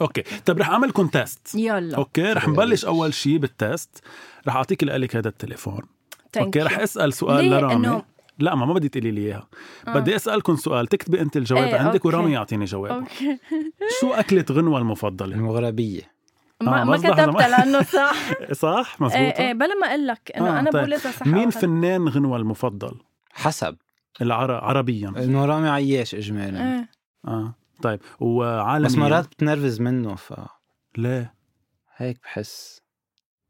okay. 0.02 0.24
طيب 0.46 0.60
رح 0.60 0.70
أعمل 0.70 0.88
لكم 0.88 1.08
test 1.08 1.56
يلا. 1.56 1.98
okay 1.98 2.34
رح. 2.34 2.48
نبلش 2.48 2.86
أول 2.86 3.14
شيء 3.14 3.38
بال 3.38 3.60
test 3.60 4.04
رح 4.48 4.56
أعطيك 4.56 4.84
لك 4.84 5.16
هذا 5.16 5.28
التليفون. 5.28 5.82
okay. 6.38 6.60
رح 6.60 6.80
أسأل 6.80 7.14
سؤال 7.14 7.46
ليه؟ 7.46 7.60
لرامي. 7.60 8.00
إنه- 8.00 8.02
لا 8.40 8.56
ما 8.56 8.66
ما 8.66 8.74
بدي 8.74 8.90
تقولي 8.90 9.12
لي 9.12 9.22
إياها. 9.22 9.48
آه. 9.88 9.94
بدي 9.94 10.16
أسألكم 10.16 10.56
سؤال. 10.56 10.88
تكتبي 10.88 11.22
أنت 11.22 11.38
الجواب 11.38 11.64
إيه، 11.64 11.76
عندك 11.76 12.06
okay. 12.06 12.08
ورامي 12.08 12.32
يعطيني 12.32 12.66
جواب. 12.66 12.92
okay. 12.92 13.38
شو 14.00 14.14
أكلة 14.14 14.46
غنوة 14.52 14.80
المفضلة؟ 14.80 15.36
المغربية. 15.36 16.13
ما, 16.66 16.82
آه، 16.82 16.84
ما 16.84 16.94
مزبوط، 16.94 17.14
كتبتها 17.14 17.48
لأنه 17.48 17.84
صح. 17.84 18.16
صح 18.66 18.96
إيه 19.00 19.06
مزبوطه 19.06 19.42
إيه 19.44 19.54
بلا 19.54 19.76
ما 19.82 19.88
أقول 19.88 20.08
لك 20.08 20.32
إنه 20.38 20.56
آه، 20.56 20.60
أنا 20.60 20.72
طيب. 20.72 20.88
بقول 20.90 21.00
صح 21.00 21.28
مين. 21.28 21.50
فنان 21.50 22.08
غنوة 22.08 22.38
المفضل؟ 22.38 22.96
حسب. 23.34 23.78
العر... 24.22 24.52
عربيا. 24.52 25.10
إنه 25.18 25.46
رامي 25.46 25.70
عياش 25.70 26.16
اجمالا. 26.16 26.76
إيه. 26.76 26.90
آه 27.28 27.54
طيب. 27.82 28.00
وعالميا 28.20 28.90
بس 28.90 28.96
مرات 28.96 29.26
بتنرفز 29.28 29.82
منه 29.82 30.16
ف 30.16 30.34
ليه؟ 30.98 31.34
هيك 31.98 32.18
بحس. 32.24 32.82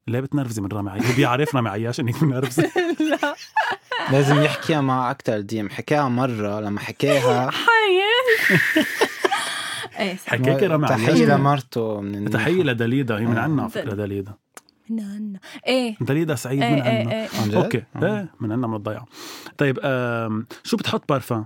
ليه 0.07 0.19
بتنرفزي 0.19 0.61
من 0.61 0.67
رامي 0.71 0.91
عياش؟ 0.91 1.05
هو 1.05 1.15
بيعرف 1.15 1.55
رامي 1.55 1.69
عياش 1.69 1.99
انك 1.99 2.23
منرفزه 2.23 2.71
لا. 3.11 3.35
لازم 4.11 4.41
يحكيها 4.41 4.81
مع 4.81 5.11
أكثر 5.11 5.39
ديم. 5.39 5.69
حكاها 5.69 6.09
مرة 6.09 6.59
لما 6.59 6.79
حكاها. 6.79 7.51
حياة. 7.67 8.85
إيه. 10.03 10.15
حكاكي 10.25 10.67
رامي 10.67 10.87
تحية 10.87 11.25
لمرته 11.25 12.01
من 12.01 12.29
تحية 12.29 12.63
لدليدا 12.63 13.17
هي 13.19 13.25
من 13.25 13.37
آه. 13.37 13.41
عنا 13.41 13.61
على 13.61 13.71
فكرة 13.71 13.93
دليدا 13.93 14.33
من 14.89 14.99
عنا 14.99 15.39
إيه. 15.67 15.95
دليدا 16.01 16.35
سعيد 16.35 16.61
إيه 16.61 16.75
من 16.75 16.81
إيه 16.81 16.99
عنا 17.01 17.11
إيه. 17.11 17.27
عن 17.41 17.49
جد؟ 17.49 17.55
okay. 17.55 17.83
آه. 17.95 18.05
إيه 18.19 18.33
من 18.39 18.51
عنا 18.51 18.67
من 18.67 18.75
الضيعه 18.75 19.05
طيب 19.57 19.79
شو 20.63 20.77
بتحط 20.77 21.09
بارفان؟ 21.09 21.45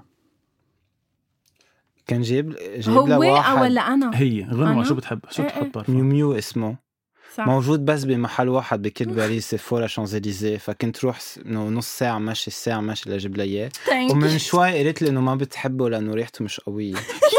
كان 2.07 2.21
جايب 2.21 2.55
جايب 2.77 2.97
هو 2.97 3.19
واحد 3.33 3.61
ولا 3.61 3.81
أنا. 3.81 4.11
هي 4.13 4.47
غنوة؟ 4.51 4.83
شو 4.83 4.95
بتحب؟ 4.95 5.19
شو 5.29 5.41
إيه 5.41 5.49
بتحط 5.49 5.63
إيه. 5.63 5.71
بارفان؟ 5.71 5.95
ميو 5.95 6.03
ميو 6.05 6.33
اسمه. 6.33 6.87
صح. 7.35 7.47
موجود 7.47 7.85
بس 7.85 8.03
بمحل 8.03 8.49
واحد 8.49 8.81
بكل 8.81 9.05
باريس 9.05 9.49
Sephora 9.49 9.87
شانزليزيه 9.87 10.57
فكنت 10.57 11.05
روح 11.05 11.19
نص 11.45 11.97
ساعة 11.97 12.19
مشي 12.19 12.51
ساعه 12.51 12.79
مشي 12.81 13.09
لاجيب 13.09 13.37
لها 13.37 13.45
اياه 13.45 13.69
ومن. 14.11 14.37
شوي 14.37 14.77
قالت 14.77 15.01
لي 15.01 15.09
إنه 15.09 15.21
ما 15.21 15.35
بتحبه 15.35 15.89
لأنه 15.89 16.13
ريحته 16.13 16.45
مش 16.45 16.59
قوية. 16.59 16.95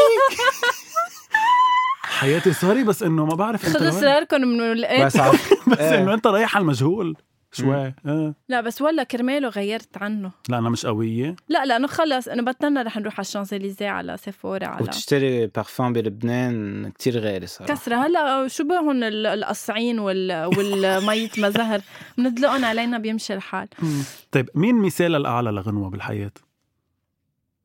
حياتي. 2.19 2.53
سوري 2.53 2.83
بس 2.83 3.03
إنه 3.03 3.25
ما 3.25 3.35
بعرف 3.35 3.67
إنت 3.67 3.77
خذوا. 3.77 3.89
اسراركم 3.89 4.41
من 4.41 4.61
الإيه؟ 4.71 5.03
بس 5.05 5.17
عارف 5.17 5.53
بس 5.71 5.79
إيه. 5.79 6.01
إنه 6.03 6.13
إنت 6.13 6.27
رايح 6.27 6.55
على 6.55 6.61
المجهول 6.63 7.15
شوي. 7.51 7.93
آه. 8.05 8.33
لا 8.49 8.61
بس 8.61 8.81
ولا 8.81 9.03
كرماله 9.03 9.47
غيرت 9.49 9.97
عنه. 9.97 10.31
لا 10.49 10.57
أنا 10.57 10.69
مش 10.69 10.85
قوية. 10.85 11.35
لا 11.49 11.65
لأنه 11.65 11.87
خلص 11.87 12.27
انه 12.27 12.43
بطلنا 12.43 12.81
رح 12.81 12.97
نروح 12.97 13.13
على 13.13 13.25
الشانزليزيه 13.25 13.89
على 13.89 14.17
سيفورا 14.17 14.67
على 14.67 14.83
وتشتري 14.83 15.47
بارفان 15.47 15.93
بلبنان 15.93 16.89
كتير 16.91 17.19
غالي 17.19 17.47
صراحة. 17.47 17.73
كسرة. 17.73 17.95
هلأ 17.95 18.47
شو 18.47 18.63
بهن 18.63 19.03
ال- 19.03 19.25
القصعين 19.27 19.99
وال 19.99 20.45
والمية 20.57 21.29
مزهر؟ 21.37 21.81
بندلقن 22.17 22.63
علينا 22.63 22.97
بيمشي 22.97 23.33
الحال. 23.33 23.67
طيب 24.31 24.49
مين 24.55 24.75
مثال 24.75 25.15
الأعلى 25.15 25.51
لغنوة 25.51 25.89
بالحياة؟ 25.89 26.31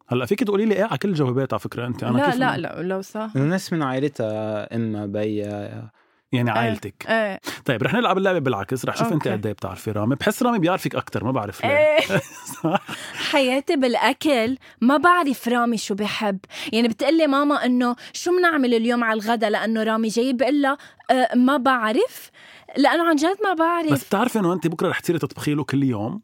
هلا 0.09 0.27
فيك 0.27 0.45
تقولي 0.45 0.65
لي 0.65 0.75
إيه 0.75 0.85
على 0.85 0.99
كل 0.99 1.09
الجوابات 1.09 1.53
على 1.53 1.61
فكرة 1.61 1.87
أنت؟ 1.87 2.05
أنا 2.05 2.19
لا 2.19 2.31
كيف 2.31 2.41
لا 2.41 2.57
لا 2.57 2.83
لو 2.83 3.03
صح. 3.03 3.31
انه 3.37 3.45
ناس 3.45 3.73
من 3.73 3.83
عائلتها 3.83 4.77
إما 4.77 5.07
بيا 5.07 5.91
يعني 6.33 6.51
عائلتك. 6.51 7.07
إيه. 7.09 7.41
طيب 7.65 7.83
رح 7.83 7.95
نلعب 7.95 8.19
اللعبة 8.19 8.39
بالعكس. 8.39 8.85
رح 8.85 8.97
شوف 8.97 9.13
أنت. 9.13 9.29
قد 9.29 9.47
إيه 9.47 9.53
بتعرفي 9.53 9.91
رامي. 9.91 10.15
بحس 10.15 10.43
رامي 10.43 10.59
بيعرفك 10.59 10.95
أكثر 10.95 11.25
ما 11.25 11.31
بعرف 11.31 11.65
ليه. 11.65 11.71
إيه. 11.71 12.01
صح؟ 12.63 12.87
حياتي 13.31 13.77
بالأكل 13.77 14.57
ما 14.81 14.97
بعرف 14.97 15.49
رامي 15.49 15.77
شو 15.77 15.95
بحب. 15.95 16.39
يعني 16.73 16.89
بتقلي 16.89 17.27
ماما 17.27 17.65
إنه 17.65 17.97
شو 18.13 18.37
بنعمل 18.39 18.75
اليوم 18.75 19.05
على 19.05 19.21
الغدا؟ 19.21 19.51
لأنه 19.51 19.83
رامي 19.83 20.09
جاي 20.09 20.33
بقول 20.33 20.63
لها 20.63 20.79
أه 21.11 21.29
ما 21.35 21.57
بعرف. 21.57 22.31
لأنه 22.77 23.09
عن 23.09 23.17
جد 23.17 23.37
ما 23.45 23.55
بعرف. 23.55 23.93
بس 23.93 24.05
بتعرفي 24.05 24.39
إنه 24.39 24.53
أنت 24.53 24.67
بكرة 24.67 24.89
رح 24.89 25.01
تصيري 25.01 25.19
تطبخي 25.19 25.55
له 25.55 25.65
كل 25.65 25.83
يوم؟ 25.83 26.21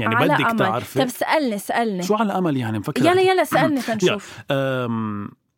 يعني 0.00 0.14
على 0.14 0.34
بدك 0.34 0.46
أمل. 0.46 0.58
تعرفي. 0.58 0.98
طب 0.98 1.08
سألني 1.08 1.58
سألني. 1.58 2.02
شو 2.02 2.14
على 2.14 2.38
أمل 2.38 2.56
يعني؟ 2.56 2.78
مفكر 2.78 3.06
يلا 3.06 3.20
يلا 3.20 3.44
سألني 3.44 3.80
تنشوف 3.80 4.42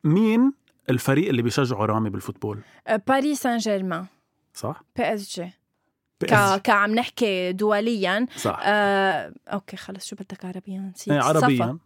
مين 0.04 0.52
الفريق 0.90 1.28
اللي 1.28 1.42
بيشجعوا 1.42 1.86
رامي 1.86 2.10
بالفوتبول؟ 2.10 2.58
باريس 3.06 3.40
سان 3.40 3.58
جيرمان 3.58 4.06
صح؟ 4.54 4.82
بي 4.96 5.14
اس 5.14 5.40
جي 5.40 5.50
بي 6.20 6.26
ك. 6.26 6.62
كعم 6.62 6.94
نحكي 6.94 7.52
دوليا. 7.52 8.26
صح. 8.36 8.60
آه، 8.62 9.32
أوكي 9.48 9.76
خلص 9.76 10.06
شو 10.06 10.16
بدك 10.16 10.44
عربيا؟ 10.44 10.92
نسيت 10.94 11.12
إيه 11.12 11.20
صفا. 11.20 11.38
عربيا. 11.38 11.78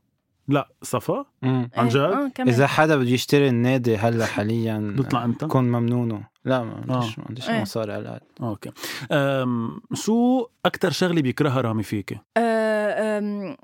لا 0.48 0.68
صفا. 0.82 1.24
مم. 1.42 1.70
عن 1.76 1.84
إيه، 1.86 1.92
جد؟ 1.92 1.96
آه 1.96 2.28
كمان. 2.34 2.48
إذا 2.48 2.66
حدا 2.66 2.96
بده 2.96 3.10
يشتري 3.10 3.48
النادي 3.48 3.96
هلأ 3.96 4.26
حاليا 4.26 4.94
بيطلع 4.96 5.24
أنت؟ 5.24 5.44
كون 5.44 5.64
ممنونه 5.64 6.22
لا 6.46 6.62
ما 6.64 6.74
عنديش 6.74 7.18
آه. 7.18 7.20
ما 7.20 7.24
عنديش 7.28 7.48
إيه. 7.50 7.60
مصاري 7.60 7.92
على 7.92 8.02
الأقل. 8.02 8.20
أوكي. 8.42 8.70
أم 9.12 9.80
شو 9.94 10.46
أكثر 10.66 10.90
شغلة 10.90 11.22
بيكرهها 11.22 11.60
رامي 11.60 11.82
فيكي؟ 11.82 12.18
آه، 12.36 13.18
أم، 13.18 13.56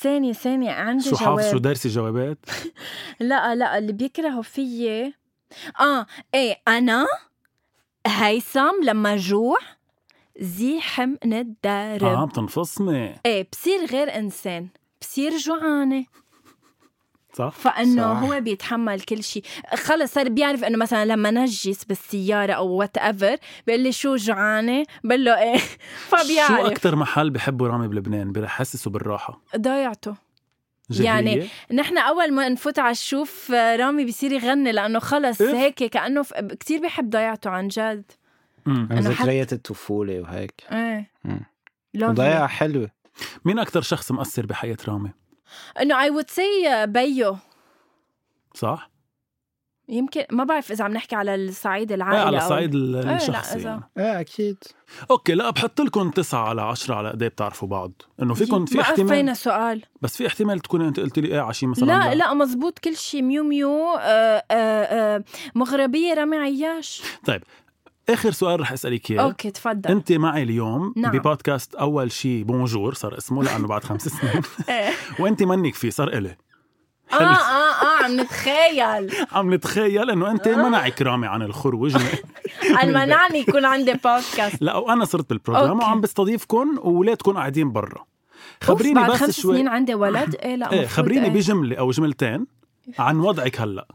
ثانية 0.00 0.32
ثانية 0.32 0.70
عندي 0.70 1.04
شو 1.10 1.16
حافظ 1.16 1.42
شو 1.44 1.50
جواب. 1.50 1.62
دارسي 1.62 1.88
جوابات 1.88 2.38
لا 3.20 3.54
لا 3.54 3.78
اللي 3.78 3.92
بيكرهوا 3.92 4.42
فيي 4.42 5.14
آه 5.80 6.06
إيه 6.34 6.56
أنا 6.68 7.06
هيثم 8.06 8.82
لما 8.84 9.16
جوع 9.16 9.58
زيح 10.40 11.00
من 11.00 11.32
الدرب 11.32 12.04
آه 12.04 12.24
بتنفصمي 12.24 13.14
إيه 13.26 13.48
بصير 13.52 13.84
غير 13.86 14.16
إنسان 14.16 14.68
بصير 15.00 15.36
جوعانة. 15.36 16.04
صح؟ 17.36 17.48
فإنه 17.50 18.14
صح. 18.14 18.20
هو 18.20 18.40
بيتحمل 18.40 19.00
كل 19.00 19.22
شيء. 19.22 19.42
خلص 19.74 20.12
صار 20.12 20.28
بيعرف 20.28 20.64
إنه 20.64 20.78
مثلا 20.78 21.04
لما 21.04 21.30
نجس 21.30 21.84
بالسيارة 21.84 22.52
أو 22.52 22.68
whatever 22.68 23.36
بيقول 23.66 23.80
لي 23.82 23.92
شو 23.92 24.16
جوعانه 24.16 24.84
بقول 25.04 25.24
له 25.24 25.38
إيه. 25.42 25.58
شو 26.10 26.16
فبيعرف 26.16 26.66
أكثر 26.66 26.96
محل 26.96 27.30
بحبوا 27.30 27.68
رامي 27.68 27.88
بلبنان؟ 27.88 28.32
بحسسه 28.32 28.90
بالراحة. 28.90 29.40
ضيعته. 29.56 30.14
جرية؟ 30.90 31.04
يعني 31.04 31.48
نحن 31.72 31.98
أول 31.98 32.32
ما 32.32 32.48
نفوت 32.48 32.78
على 32.78 32.90
الشوف 32.90 33.52
آه، 33.52 33.76
رامي 33.76 34.04
بيصير 34.04 34.32
يغني 34.32 34.72
لأنه 34.72 34.98
خلص 34.98 35.42
إف. 35.42 35.54
هيك 35.54 35.74
كأنه 35.84 36.22
ف... 36.22 36.34
كثير 36.34 36.80
بيحب 36.80 37.10
ضيعته 37.10 37.50
عن 37.50 37.68
جد. 37.68 38.04
أنا 38.66 38.96
حت- 38.96 39.02
ذكريات 39.22 39.52
الطفولة 39.52 40.20
وهيك. 40.20 40.54
إيه. 40.72 41.10
وضيعة 42.02 42.46
حلوة. 42.46 42.90
مين 43.44 43.58
أكثر 43.58 43.80
شخص 43.82 44.12
مؤثر 44.12 44.46
بحياة 44.46 44.76
رامي؟ 44.88 45.10
انه 45.80 46.00
I 46.02 46.10
would 46.10 46.30
say 46.30 46.86
بيو. 46.86 47.36
صح؟ 48.54 48.90
يمكن 49.88 50.24
ما 50.30 50.44
بعرف 50.44 50.72
إذا 50.72 50.84
عم 50.84 50.92
نحكي 50.92 51.16
على 51.16 51.34
الصعيد 51.34 51.90
إيه 51.90 51.96
العائلي 51.96 52.20
على 52.22 52.38
أو- 52.40 52.42
الصعيد 52.42 52.74
ال- 52.74 52.92
لا، 52.92 53.16
الشخصي 53.16 53.58
يعني. 53.62 53.82
إيه 53.98 54.20
أكيد. 54.20 54.56
أوكي 55.10 55.34
لا 55.34 55.50
بحط 55.50 55.80
لكم 55.80 56.10
تسعة 56.10 56.48
على 56.48 56.62
عشرة 56.62 56.94
على 56.94 57.10
قد 57.10 57.22
إيه 57.22 57.28
بتعرفوا 57.28 57.68
بعض. 57.68 57.92
إنه 58.22 58.34
فيكم 58.34 58.66
في 58.66 58.76
ما 58.76 58.82
احتمال 58.82 59.12
أفينا 59.12 59.34
سؤال. 59.34 59.82
بس 60.02 60.16
في 60.16 60.26
احتمال 60.26 60.60
تكوني 60.60 60.88
أنت 60.88 61.00
قلت 61.00 61.18
لي 61.18 61.28
إيه 61.28 61.40
عشي 61.40 61.66
مثلا 61.66 61.86
لا 61.86 62.14
لا. 62.14 62.34
مزبوط 62.34 62.78
كل 62.78 62.96
شيء 62.96 63.22
ميو 63.22 63.44
ميو 63.44 63.70
آه 63.98 64.00
آه 64.00 65.14
آه 65.16 65.24
مغربية 65.54 66.14
رامي 66.14 66.36
عياش. 66.36 67.02
آخر 68.08 68.30
سؤال 68.30 68.60
رح 68.60 68.72
أسألك 68.72 69.10
إياه. 69.10 69.22
أوكي 69.22 69.50
تفضل. 69.50 69.90
أنت 69.90 70.12
معي 70.12 70.42
اليوم 70.42 70.94
نعم. 70.96 71.12
ببودكاست 71.12 71.74
أول 71.74 72.12
شيء 72.12 72.42
bonjour 72.42 72.94
صار 72.94 73.18
اسمه 73.18 73.44
لأنه 73.44 73.66
بعد 73.66 73.84
خمس 73.84 74.08
سنين. 74.08 74.42
إيه. 74.68 74.90
وأنت 75.18 75.42
منك 75.42 75.74
فيه 75.74 75.90
صار 75.90 76.08
إلي. 76.08 76.36
آه 77.12 77.16
آه 77.16 77.22
آه 77.22 78.04
عم 78.04 78.20
نتخيل. 78.20 79.26
عم 79.32 79.54
نتخيل 79.54 80.10
إنه 80.10 80.30
أنت 80.30 80.46
آه. 80.46 80.68
منعك 80.68 81.02
رامي 81.02 81.26
عن 81.26 81.42
الخروج. 81.42 81.96
المنعني 82.82 83.38
يكون 83.38 83.64
عندي 83.64 83.92
بودكاست 83.92 84.56
لا 84.62 84.76
وأنا 84.76 85.04
صرت 85.04 85.28
بالبروجرام. 85.30 85.78
وعم 85.78 86.00
بستضيفكم 86.00 86.78
واولادكم 86.78 87.32
قاعدين 87.32 87.72
برا. 87.72 88.04
خبريني 88.62 88.94
بعد 88.94 89.10
بس 89.10 89.16
خمس 89.16 89.40
شوي. 89.40 89.54
سنين 89.54 89.68
عندي 89.68 89.94
ولد. 89.94 90.34
إيه 90.44 90.56
لا 90.56 90.72
إيه 90.72 90.86
خبريني 90.86 91.26
إيه. 91.26 91.30
بجملة 91.32 91.76
أو 91.76 91.90
جملتين 91.90 92.46
عن 92.98 93.20
وضعك 93.20 93.60
هلأ. 93.60 93.86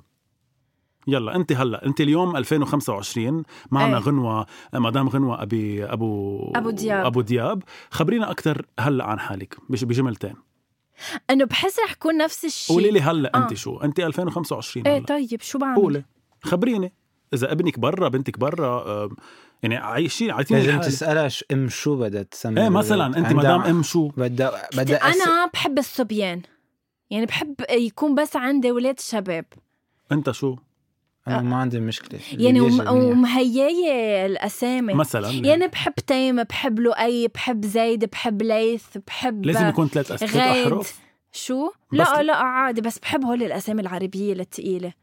يلا 1.07 1.35
انت 1.35 1.51
هلا 1.51 1.85
انت 1.85 2.01
اليوم 2.01 2.35
2025 2.35 3.43
معنا 3.71 3.97
إيه. 3.97 4.03
غنوة 4.03 4.45
مدام 4.73 5.09
غنوة 5.09 5.41
أبي 5.43 5.85
أبو 5.85 6.39
أبو 6.55 6.69
دياب. 6.69 7.05
أبو 7.05 7.21
دياب. 7.21 7.63
خبرينا 7.91 8.31
أكثر 8.31 8.65
هلا 8.79 9.03
عن 9.05 9.19
حالك 9.19 9.57
بج- 9.69 9.85
بجملتين. 9.85 10.35
إنه 11.29 11.45
بحس 11.45 11.79
رح 11.79 11.91
يكون 11.91 12.17
نفس 12.17 12.45
الشيء 12.45 12.75
قولي 12.75 12.91
لي 12.91 13.01
هلا 13.01 13.31
آه. 13.35 13.37
أنت 13.37 13.53
شو؟ 13.53 13.77
أنت 13.77 13.99
2025 13.99 14.87
إيه 14.87 14.97
هلا. 14.97 15.05
طيب 15.05 15.41
شو 15.41 15.59
بعمل؟ 15.59 15.75
قولي. 15.75 16.03
خبريني. 16.43 16.93
إذا 17.33 17.51
ابنك 17.51 17.79
برا 17.79 18.07
بنتك 18.07 18.39
برا 18.39 19.09
يعني 19.63 19.75
عايشين 19.77 20.31
عايتيني 20.31 20.67
لازم 20.67 21.27
ش- 21.29 21.43
أم 21.51 21.69
شو 21.69 21.95
بدها 21.95 22.23
تسمي 22.23 22.61
إيه 22.61 22.69
مثلا 22.69 23.17
أنت 23.17 23.33
مدام 23.33 23.61
أم 23.61 23.83
شو؟ 23.83 24.07
بدها 24.07 24.69
بدها 24.77 25.09
أس... 25.09 25.21
أنا 25.21 25.45
بحب 25.53 25.77
الصبيان. 25.77 26.41
يعني 27.09 27.25
بحب 27.25 27.55
يكون 27.71 28.15
بس 28.15 28.35
عندي 28.35 28.71
ولاد 28.71 28.99
شباب. 28.99 29.45
أنت 30.11 30.31
شو؟ 30.31 30.55
أنا 31.27 31.41
ما 31.41 31.55
عندي 31.55 31.79
مشكلة. 31.79 32.19
يعني 32.31 32.59
بيجي 32.59 32.61
وم- 32.61 32.77
منيح. 32.77 32.91
ومهياية 32.91 34.25
الأسامي. 34.25 34.93
مثلا 34.93 35.29
يعني. 35.29 35.67
بحب 35.67 35.93
تيم 36.07 36.43
بحب 36.43 36.79
لؤي 36.79 37.27
بحب 37.27 37.65
زيد 37.65 38.05
بحب 38.05 38.41
ليث 38.41 38.83
بحب 39.07 39.45
لازم 39.45 39.67
يكون 39.67 39.87
ثلاث 39.87 40.07
ثلاث 40.07 40.35
غيد 40.37 40.65
أحرف. 40.67 40.99
شو؟ 41.33 41.71
لا 41.91 42.23
لا 42.23 42.35
عادي 42.35 42.81
بس 42.81 42.99
بحب 42.99 43.25
هول 43.25 43.43
الأسامي 43.43 43.81
العربية 43.81 44.33
الثقيله. 44.33 44.93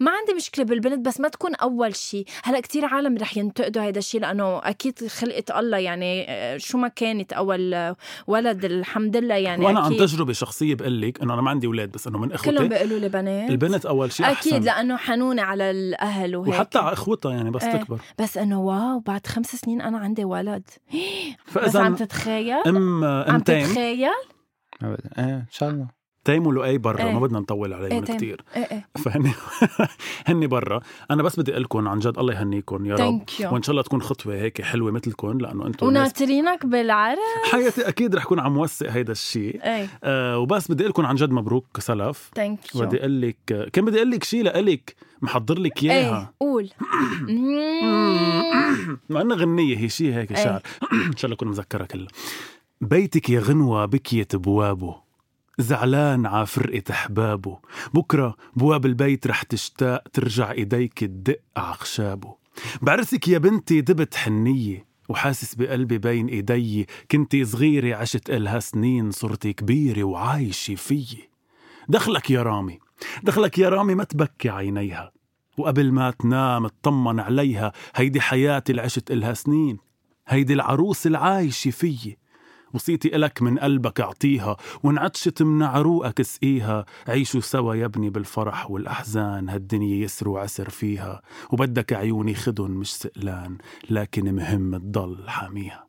ما 0.00 0.10
عندي 0.10 0.34
مشكلة 0.36 0.64
بالبنت 0.64 1.06
بس 1.06 1.20
ما 1.20 1.28
تكون 1.28 1.54
أول 1.54 1.96
شيء 1.96 2.24
هلأ 2.44 2.60
كتير 2.60 2.84
عالم 2.84 3.16
رح 3.18 3.36
ينتقدوا 3.36 3.82
هذا 3.82 3.98
الشيء 3.98 4.20
لأنه 4.20 4.58
أكيد 4.58 5.06
خلقه 5.06 5.60
الله 5.60 5.78
يعني 5.78 6.26
آه، 6.30 6.56
شو 6.56 6.78
ما 6.78 6.88
كانت 6.88 7.32
أول 7.32 7.74
آه، 7.74 7.96
ولد 8.26 8.64
الحمد 8.64 9.16
لله 9.16 9.34
يعني 9.34 9.64
وأنا 9.64 9.80
عن. 9.80 9.96
تجربة 9.96 10.32
شخصية 10.32 10.74
بقول 10.74 11.00
لك 11.00 11.22
إنه 11.22 11.34
أنا 11.34 11.42
ما 11.42 11.50
عندي 11.50 11.66
أولاد 11.66 11.92
بس 11.92 12.06
إنه 12.06 12.18
من 12.18 12.28
كلهم 12.28 12.54
اخوتي 12.54 12.68
بيقولوا 12.68 12.98
لي 12.98 13.08
بنات. 13.08 13.50
البنت 13.50 13.86
أول 13.86 14.12
شيء 14.12 14.30
أكيد 14.30 14.64
لأنه 14.64 14.96
حنونة 14.96 15.42
على 15.42 15.70
الأهل 15.70 16.36
وهيك. 16.36 16.54
وحتى 16.54 16.78
على 16.78 16.92
إخوتها 16.92 17.32
يعني 17.32 17.50
بس 17.50 17.64
إيه. 17.64 17.76
تكبر. 17.76 17.98
بس 18.18 18.38
إنه 18.38 18.60
واو 18.60 18.98
بعد 18.98 19.26
خمس 19.26 19.56
سنين 19.56 19.80
أنا 19.80 19.98
عندي 19.98 20.24
ولد. 20.24 20.62
بس 21.56 21.76
عم 21.76 21.94
تتخيل؟ 21.94 22.52
ام 22.66 22.76
عم 22.76 23.04
ام 23.04 23.40
تيم 23.40 23.66
تتخيل؟ 23.66 24.08
أبداً. 24.84 25.10
إيه 25.18 25.34
إن 25.36 25.46
شاء 25.50 25.70
الله. 25.70 26.02
تيم 26.24 26.46
ولؤي 26.46 26.78
برا 26.78 27.02
إيه. 27.04 27.12
ما 27.12 27.20
بدنا 27.20 27.40
نطول 27.40 27.72
إيه 27.72 27.78
عليهم 27.84 28.04
تيم. 28.04 28.16
كثير 28.16 28.42
إيه 28.56 28.62
إيه. 28.62 28.88
فهن 29.04 29.32
هن 30.26 30.46
برا. 30.46 30.80
أنا 31.10 31.22
بس 31.22 31.40
بدي 31.40 31.52
أقول 31.52 31.62
لكم 31.62 31.88
عن 31.88 31.98
جد 31.98 32.18
الله 32.18 32.34
يهنيكم 32.34 32.86
يا 32.86 32.94
رب. 32.94 33.20
Thank 33.20 33.40
you. 33.42 33.52
وإن 33.52 33.62
شاء 33.62 33.70
الله 33.70 33.82
تكون 33.82 34.02
خطوة 34.02 34.34
هيك 34.34 34.62
حلوة 34.62 34.90
مثلكم 34.90 35.38
لأنه 35.38 35.66
أنتم 35.66 35.86
وناطرينك 35.86 36.66
بالعرس 36.66 37.18
حياتي 37.50 37.88
أكيد 37.88 38.14
رح 38.14 38.24
كون 38.24 38.40
عم 38.40 38.58
وثق 38.58 38.90
هيدا 38.90 39.12
الشيء 39.12 39.60
إيه. 39.64 39.88
آه 40.04 40.38
وبس 40.38 40.70
بدي 40.70 40.82
أقول 40.82 40.90
لكم 40.90 41.06
عن 41.06 41.14
جد 41.14 41.30
مبروك 41.30 41.80
سلف. 41.80 42.30
Thank 42.34 42.74
you 42.74 42.80
بدي 42.80 43.00
أقول 43.00 43.20
لك 43.22 43.70
كان 43.72 43.84
بدي 43.84 43.96
أقول 43.96 44.10
لك 44.10 44.24
شيء 44.24 44.42
لإلك 44.44 44.96
محضر 45.22 45.58
لك 45.58 45.82
إياها. 45.82 46.18
إيه 46.20 46.32
قول 46.40 46.70
مع 49.10 49.20
إنها 49.20 49.36
غنية 49.36 49.78
هي 49.78 49.88
شيء 49.88 50.14
هيك 50.14 50.30
إيه. 50.30 50.44
شعر. 50.44 50.62
إن 50.92 51.16
شاء 51.16 51.24
الله 51.24 51.34
أكون 51.34 51.48
مذكرها 51.48 51.86
كلها. 51.86 52.08
بيتك 52.82 53.30
يا 53.30 53.40
غنوة 53.40 53.86
بكيت 53.86 54.36
بوابه 54.36 55.02
زعلان 55.58 56.26
ع 56.26 56.44
فرقة 56.44 56.82
أحبابه 56.90 57.58
بكرة 57.94 58.36
بواب 58.56 58.86
البيت 58.86 59.26
رح 59.26 59.42
تشتاق 59.42 60.08
ترجع 60.12 60.50
إيديك 60.52 60.98
تدق 60.98 61.38
ع 61.56 61.72
خشابه. 61.72 62.36
بعرسك 62.82 63.28
يا 63.28 63.38
بنتي 63.38 63.80
دبت 63.80 64.14
حنية 64.14 64.86
وحاسس 65.08 65.54
بقلبي 65.54 65.98
بين 65.98 66.26
إيدي. 66.26 66.86
كنتي 67.10 67.44
صغيرة 67.44 67.96
عشت 67.96 68.30
إلها 68.30 68.58
سنين 68.58 69.10
صرتي 69.10 69.52
كبيرة 69.52 70.04
وعايشة 70.04 70.74
فيي. 70.74 71.28
دخلك 71.88 72.30
يا 72.30 72.42
رامي 72.42 72.78
دخلك 73.22 73.58
يا 73.58 73.68
رامي 73.68 73.94
ما 73.94 74.04
تبكي 74.04 74.48
عينيها. 74.48 75.12
وقبل 75.58 75.92
ما 75.92 76.10
تنام 76.10 76.64
اطمن 76.64 77.20
عليها 77.20 77.72
هيدي 77.94 78.20
حياتي 78.20 78.72
اللي 78.72 78.82
عشت 78.82 79.10
إلها 79.10 79.34
سنين. 79.34 79.78
هيدي 80.28 80.52
العروس 80.52 81.06
العايشة 81.06 81.70
فيي. 81.70 82.21
وصيتي 82.74 83.16
إلك 83.16 83.42
من 83.42 83.58
قلبك 83.58 84.00
أعطيها 84.00 84.56
وانعطشت 84.82 85.42
من 85.42 85.62
عروقك 85.62 86.20
اسقيها. 86.20 86.86
عيشوا 87.08 87.40
سوا 87.40 87.74
يا 87.74 87.84
ابني 87.84 88.10
بالفرح 88.10 88.70
والأحزان 88.70 89.48
هالدنيا 89.48 90.04
يسر 90.04 90.28
وعسر 90.28 90.68
فيها. 90.70 91.22
وبدك 91.50 91.92
عيوني 91.92 92.34
خدن 92.34 92.70
مش 92.70 92.94
سقلان 92.94 93.58
لكن 93.90 94.34
مهم 94.34 94.76
تضل 94.76 95.30
حاميها. 95.30 95.86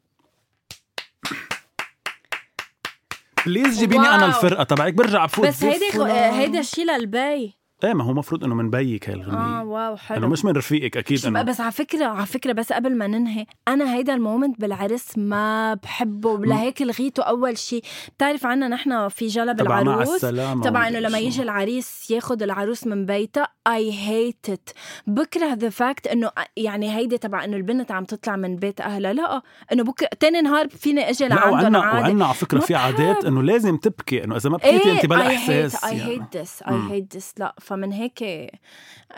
please 3.45 3.79
جيبيني 3.79 4.07
أنا 4.07 4.25
wow. 4.25 4.27
الفرقة 4.27 4.63
تبعك 4.63 4.93
برجع 4.93 5.25
بفوت 5.25 5.47
بس 5.47 5.63
هيدي 5.63 5.91
خ... 5.91 6.01
هيدا 6.01 6.59
الشيء 6.59 6.85
للبي 6.85 7.53
إيه 7.83 7.93
ما 7.93 8.03
هو 8.03 8.13
مفروض 8.13 8.43
إنه 8.43 8.55
من 8.55 8.69
بيك 8.69 9.09
هاي 9.09 9.15
الغنية 9.15 9.59
آه 9.59 9.63
wow 9.63 9.89
إنه 9.89 9.95
حلو 9.95 10.27
مش 10.27 10.45
من 10.45 10.51
رفيقك 10.51 10.97
أكيد 10.97 11.25
إنه 11.25 11.41
بس 11.41 11.61
على 11.61 11.71
فكرة 11.71 12.05
على 12.05 12.25
فكرة 12.25 12.51
بس 12.53 12.73
قبل 12.73 12.97
ما 12.97 13.07
ننهي 13.07 13.45
أنا 13.67 13.95
هيدا 13.95 14.13
ال 14.13 14.20
moment 14.20 14.61
بالعرس 14.61 15.17
ما 15.17 15.73
بحبه 15.73 16.45
لهيك 16.45 16.81
لغيته 16.81 17.23
أول 17.23 17.57
شيء 17.57 17.83
بتعرف 18.17 18.45
عنا 18.45 18.67
نحن 18.67 19.07
في 19.09 19.27
جلب 19.27 19.61
مع 19.61 19.81
العروس؟ 19.81 20.23
ومدري 20.23 20.87
إنه 20.87 20.99
لما. 20.99 21.17
يجي 21.17 21.41
العريس 21.41 22.11
ياخد 22.11 22.43
العروس 22.43 22.87
من 22.87 23.05
بيتها 23.05 23.47
I 23.67 23.93
hate 23.93 24.49
it 24.49 24.69
بكره 25.07 25.53
the 25.53 25.69
fact 25.69 26.07
إنه 26.07 26.31
يعني 26.57 26.95
هيدي 26.95 27.17
تبع 27.17 27.43
إنه 27.43 27.57
البنت 27.57 27.91
عم 27.91 28.03
تطلع 28.03 28.35
من 28.35 28.55
بيت 28.55 28.81
أهلها. 28.81 29.13
لا 29.13 29.41
إنه 29.71 29.83
بكره 29.83 30.09
تاني 30.19 30.41
نهار 30.41 30.67
فيني 30.67 31.09
أجي 31.09 31.27
لعندهم 31.27 31.75
عادي. 31.75 31.97
وعنا 31.97 32.25
على 32.25 32.33
فكرة 32.33 32.59
في. 32.59 32.75
عادات 32.75 33.25
إنه 33.25 33.43
لازم 33.43 33.77
تبكي 33.77 34.23
إنه 34.23 34.35
إذا 34.35 34.49
ما 34.49 34.57
بكيتي 34.57 34.91
انت 34.91 35.05
بلا 35.05 35.27
إحساس 35.27 35.85
I. 35.85 36.01
hate 36.01 36.37
this 36.37 36.63
I. 36.63 36.91
hate 36.91 37.17
this 37.17 37.33
لا 37.37 37.55
فمن 37.73 37.91
هيك 37.91 38.23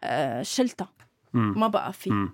آه، 0.03 0.41
شلتها. 0.41 0.87
ما 1.33 1.67
بقى 1.67 1.93
في. 1.93 2.27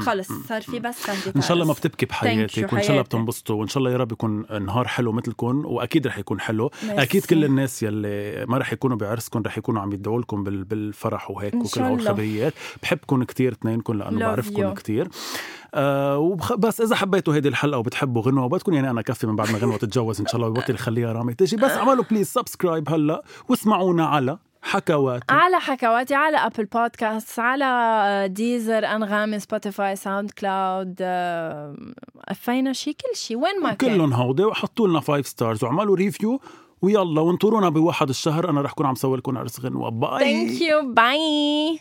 خلص. 0.00 0.32
صار 0.32 0.62
في 0.62 0.78
بس 0.80 1.10
إن 1.36 1.42
شاء 1.42 1.52
الله 1.52 1.64
ما. 1.66 1.72
بتبكي 1.72 2.06
بحياتك 2.06 2.72
وإن 2.72 2.82
شاء 2.82 2.90
الله. 2.90 3.02
بتنبسطوا 3.02 3.56
وإن 3.56 3.68
شاء 3.68 3.78
الله 3.78 3.90
يا 3.90 3.96
رب 3.96 4.12
يكون 4.12 4.46
نهار 4.64 4.88
حلو 4.88 5.12
مثلكم 5.12 5.62
وأكيد 5.66 6.06
رح 6.06 6.18
يكون 6.18 6.40
حلو 6.40 6.70
ميرسي. 6.82 7.02
أكيد 7.02 7.24
كل 7.24 7.44
الناس 7.44 7.82
يلي 7.82 8.44
ما 8.48 8.58
رح 8.58 8.72
يكونوا 8.72 8.96
بعرسكم 8.96 9.42
رح 9.46 9.58
يكونوا 9.58 9.82
عم 9.82 9.92
يدعوا 9.92 10.20
لكم 10.20 10.44
بال- 10.44 10.64
بالفرح 10.64 11.30
وهيك 11.30 11.54
وكل. 11.54 11.80
هالخبريات 11.80 12.52
بحبكم 12.82 13.22
كتير 13.24 13.52
اثنينكم 13.52 13.92
لأنه 13.98 14.18
بعرفكم. 14.18 14.74
كتير 14.74 15.08
آه 15.74 16.18
وبخ... 16.18 16.54
بس 16.54 16.80
إذا 16.80 16.96
حبيتوا 16.96 17.34
هيدي 17.34 17.48
الحلقة 17.48 17.78
وبتحبوا 17.78 18.22
غنوة 18.22 18.44
وبدكم 18.44 18.72
يعني 18.72 18.90
أنا 18.90 19.02
كفي 19.02 19.26
من 19.26 19.36
بعد 19.36 19.50
ما 19.52 19.58
غنوة 19.58 19.76
تتجوز 19.76 20.20
إن 20.20 20.26
شاء 20.26 20.36
الله 20.36 20.48
وبطل 20.48 20.76
خليها 20.76 21.12
رامي 21.12 21.34
تجي 21.34 21.56
بس 21.56 21.70
اعملوا 21.80 22.04
please 22.10 22.26
subscribe 22.28 22.88
هلأ 22.90 23.22
واسمعونا 23.48 24.06
على 24.06 24.38
حكواتي. 24.66 25.24
على 25.28 25.60
حكواتي 25.60 26.14
على 26.14 26.36
Apple 26.36 26.64
Podcast 26.64 27.38
على 27.38 28.28
Deezer 28.30 28.86
Anghami 28.86 29.38
Spotify 29.38 29.96
SoundCloud 29.96 31.02
قفينا 32.28 32.72
شي 32.72 32.92
كل 32.92 33.16
شي 33.16 33.36
وين 33.36 33.62
ما 33.62 33.72
كان. 33.72 33.96
كلهم 33.96 34.12
هودي 34.12 34.44
وحطوا 34.44 34.88
لنا 34.88 35.00
five 35.00 35.26
stars 35.26 35.64
وعملوا 35.64 35.96
review 35.96 36.40
ويلا 36.82 37.20
وانطرونا 37.20 37.68
بواحد 37.68 38.08
الشهر. 38.08 38.50
أنا 38.50 38.60
رح 38.60 38.72
كون 38.72 38.86
عم 38.86 38.94
سوي 38.94 39.16
لكم 39.16 39.38
عرس 39.38 39.60
غنوه 39.60 39.90
bye 39.90 40.18
thank 40.18 40.60
you 40.62 40.92
bye 40.94 41.78